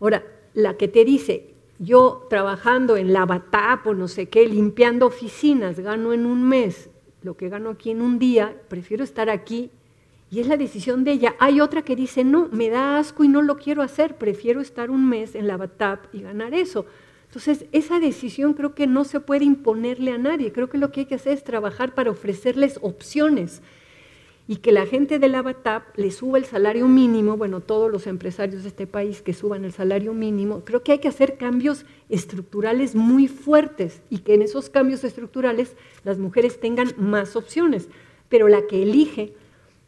Ahora, 0.00 0.22
la 0.52 0.76
que 0.76 0.86
te 0.86 1.06
dice, 1.06 1.54
yo 1.78 2.26
trabajando 2.28 2.98
en 2.98 3.14
la 3.14 3.24
Batap 3.24 3.86
o 3.86 3.94
no 3.94 4.06
sé 4.06 4.28
qué, 4.28 4.46
limpiando 4.46 5.06
oficinas, 5.06 5.80
gano 5.80 6.12
en 6.12 6.26
un 6.26 6.46
mes 6.46 6.90
lo 7.22 7.38
que 7.38 7.48
gano 7.48 7.70
aquí 7.70 7.90
en 7.90 8.02
un 8.02 8.18
día, 8.18 8.54
prefiero 8.68 9.02
estar 9.02 9.30
aquí 9.30 9.70
y 10.30 10.40
es 10.40 10.46
la 10.46 10.58
decisión 10.58 11.04
de 11.04 11.12
ella. 11.12 11.36
Hay 11.38 11.62
otra 11.62 11.80
que 11.80 11.96
dice, 11.96 12.22
no, 12.22 12.50
me 12.52 12.68
da 12.68 12.98
asco 12.98 13.24
y 13.24 13.28
no 13.28 13.40
lo 13.40 13.56
quiero 13.56 13.80
hacer, 13.80 14.18
prefiero 14.18 14.60
estar 14.60 14.90
un 14.90 15.08
mes 15.08 15.36
en 15.36 15.46
la 15.46 15.56
Batap 15.56 16.14
y 16.14 16.20
ganar 16.20 16.52
eso. 16.52 16.84
Entonces, 17.34 17.66
esa 17.72 17.98
decisión 17.98 18.54
creo 18.54 18.76
que 18.76 18.86
no 18.86 19.02
se 19.02 19.18
puede 19.18 19.44
imponerle 19.44 20.12
a 20.12 20.18
nadie. 20.18 20.52
Creo 20.52 20.68
que 20.68 20.78
lo 20.78 20.92
que 20.92 21.00
hay 21.00 21.06
que 21.06 21.16
hacer 21.16 21.32
es 21.32 21.42
trabajar 21.42 21.92
para 21.92 22.12
ofrecerles 22.12 22.78
opciones 22.80 23.60
y 24.46 24.58
que 24.58 24.70
la 24.70 24.86
gente 24.86 25.18
de 25.18 25.28
la 25.28 25.42
BATAP 25.42 25.96
le 25.96 26.12
suba 26.12 26.38
el 26.38 26.44
salario 26.44 26.86
mínimo, 26.86 27.36
bueno, 27.36 27.58
todos 27.58 27.90
los 27.90 28.06
empresarios 28.06 28.62
de 28.62 28.68
este 28.68 28.86
país 28.86 29.20
que 29.20 29.34
suban 29.34 29.64
el 29.64 29.72
salario 29.72 30.14
mínimo, 30.14 30.60
creo 30.64 30.84
que 30.84 30.92
hay 30.92 30.98
que 31.00 31.08
hacer 31.08 31.36
cambios 31.36 31.86
estructurales 32.08 32.94
muy 32.94 33.26
fuertes 33.26 34.00
y 34.10 34.18
que 34.18 34.34
en 34.34 34.42
esos 34.42 34.70
cambios 34.70 35.02
estructurales 35.02 35.72
las 36.04 36.18
mujeres 36.18 36.60
tengan 36.60 36.92
más 36.98 37.34
opciones, 37.34 37.88
pero 38.28 38.46
la 38.46 38.68
que 38.68 38.84
elige 38.84 39.32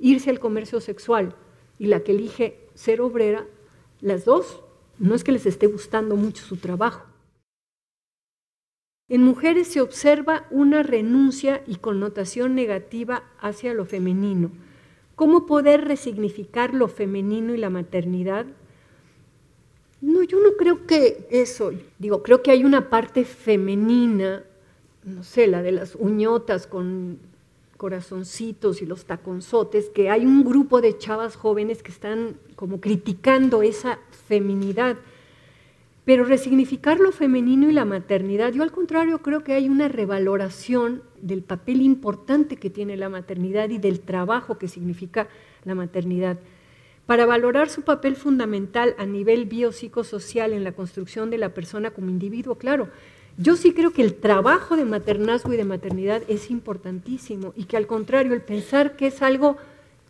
irse 0.01 0.31
al 0.31 0.41
comercio 0.41 0.81
sexual 0.81 1.37
y 1.79 1.87
la 1.87 2.01
que 2.01 2.11
elige 2.11 2.59
ser 2.75 3.01
obrera, 3.01 3.47
las 4.01 4.25
dos, 4.25 4.63
no 4.99 5.15
es 5.15 5.23
que 5.23 5.31
les 5.31 5.47
esté 5.47 5.69
gustando 5.69 6.17
mucho 6.17 6.43
su 6.45 6.57
trabajo, 6.57 7.07
en 9.09 9.23
mujeres 9.23 9.69
se 9.69 9.81
observa 9.81 10.47
una 10.51 10.83
renuncia 10.83 11.63
y 11.67 11.77
connotación 11.77 12.55
negativa 12.55 13.23
hacia 13.41 13.73
lo 13.73 13.85
femenino. 13.85 14.51
¿Cómo 15.15 15.47
poder 15.47 15.85
resignificar 15.85 16.75
lo 16.75 16.89
femenino 16.89 17.55
y 17.55 17.59
la 17.59 17.71
maternidad? 17.71 18.47
No, 20.01 20.23
yo 20.23 20.41
no 20.41 20.57
creo 20.59 20.87
que 20.87 21.27
eso, 21.31 21.73
digo, 21.99 22.23
creo 22.23 22.43
que 22.43 22.51
hay 22.51 22.65
una 22.65 22.91
parte 22.91 23.25
femenina, 23.25 24.45
no 25.05 25.23
sé, 25.23 25.47
la 25.47 25.63
de 25.63 25.73
las 25.73 25.95
uñotas 25.95 26.67
con 26.67 27.19
corazoncitos 27.77 28.83
y 28.83 28.87
los 28.87 29.05
taconzotes, 29.05 29.89
que 29.89 30.11
hay 30.11 30.27
un 30.27 30.45
grupo 30.45 30.81
de 30.81 30.99
chavas 30.99 31.37
jóvenes 31.37 31.83
que 31.83 31.93
están 31.93 32.37
como 32.57 32.81
criticando 32.81 33.63
esa 33.63 33.99
feminidad. 34.29 34.97
Pero 36.07 36.25
resignificar 36.25 37.01
lo 37.01 37.11
femenino 37.11 37.69
y 37.69 37.73
la 37.73 37.85
maternidad, 37.85 38.53
yo 38.53 38.63
al 38.63 38.71
contrario 38.71 39.19
creo 39.23 39.43
que 39.43 39.55
hay 39.55 39.69
una 39.69 39.89
revaloración 39.89 41.03
del 41.21 41.43
papel 41.43 41.83
importante 41.83 42.57
que 42.57 42.71
tiene 42.71 42.97
la 42.97 43.09
maternidad 43.09 43.71
y 43.71 43.79
del 43.79 43.99
trabajo 43.99 44.57
que 44.57 44.69
significa 44.69 45.27
la 45.65 45.75
maternidad. 45.75 46.39
Para 47.07 47.27
valorar 47.27 47.69
su 47.69 47.83
papel 47.83 48.15
fundamental 48.15 48.95
a 48.99 49.05
nivel 49.05 49.47
biopsicosocial 49.47 50.53
en 50.53 50.63
la 50.63 50.71
construcción 50.71 51.29
de 51.29 51.39
la 51.39 51.55
persona 51.55 51.91
como 51.91 52.09
individuo, 52.09 52.55
claro, 52.55 52.89
yo 53.37 53.57
sí 53.57 53.73
creo 53.73 53.93
que 53.93 54.03
el 54.03 54.15
trabajo 54.15 54.77
de 54.77 54.85
maternazgo 54.85 55.53
y 55.55 55.57
de 55.57 55.65
maternidad 55.65 56.23
es 56.29 56.53
importantísimo 56.53 57.53
y 57.57 57.65
que 57.65 57.77
al 57.77 57.89
contrario, 57.89 58.33
el 58.33 58.43
pensar 58.43 58.95
que 58.95 59.09
es 59.09 59.23
algo 59.23 59.57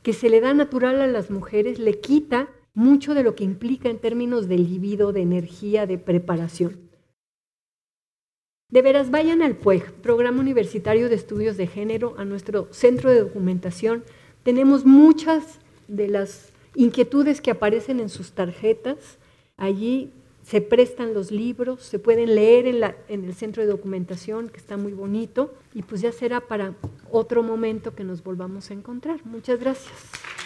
que 0.03 0.13
se 0.13 0.29
le 0.29 0.43
da 0.43 0.53
natural 0.53 1.01
a 1.01 1.07
las 1.07 1.31
mujeres 1.31 1.79
le 1.79 2.01
quita 2.01 2.49
mucho 2.77 3.15
de 3.15 3.25
lo 3.25 3.35
que 3.35 3.43
implica 3.43 3.89
en 3.89 3.99
términos 3.99 4.49
de 4.49 4.59
libido, 4.59 5.13
de 5.13 5.23
energía, 5.23 5.87
de 5.87 5.97
preparación. 5.97 6.79
De 8.69 8.83
veras, 8.83 9.11
vayan 9.11 9.41
al 9.41 9.57
PUEG, 9.57 9.93
Programa 10.03 10.41
Universitario 10.41 11.09
de 11.09 11.15
Estudios 11.15 11.57
de 11.57 11.67
Género, 11.67 12.15
a 12.19 12.27
nuestro 12.27 12.69
centro 12.73 13.11
de 13.11 13.21
documentación. 13.21 14.05
Tenemos 14.43 14.85
muchas 14.85 15.59
de 15.89 16.09
las 16.09 16.53
inquietudes 16.75 17.41
que 17.41 17.51
aparecen 17.51 17.99
en 17.99 18.11
sus 18.11 18.33
tarjetas. 18.33 19.17
Allí 19.57 20.13
se 20.43 20.61
prestan 20.61 21.15
los 21.15 21.31
libros, 21.31 21.83
se 21.83 21.99
pueden 21.99 22.35
leer 22.35 22.67
en, 22.67 22.85
en, 23.09 23.25
el 23.25 23.35
centro 23.35 23.63
de 23.63 23.71
documentación, 23.71 24.51
que 24.51 24.59
está 24.59 24.77
muy 24.77 24.93
bonito, 24.93 25.55
y 25.73 25.83
pues 25.83 26.03
ya 26.03 26.13
será 26.13 26.41
para 26.41 26.75
otro 27.11 27.43
momento 27.43 27.95
que 27.95 28.05
nos 28.05 28.23
volvamos 28.23 28.71
a 28.71 28.75
encontrar. 28.75 29.25
Muchas 29.25 29.59
gracias. 29.59 30.46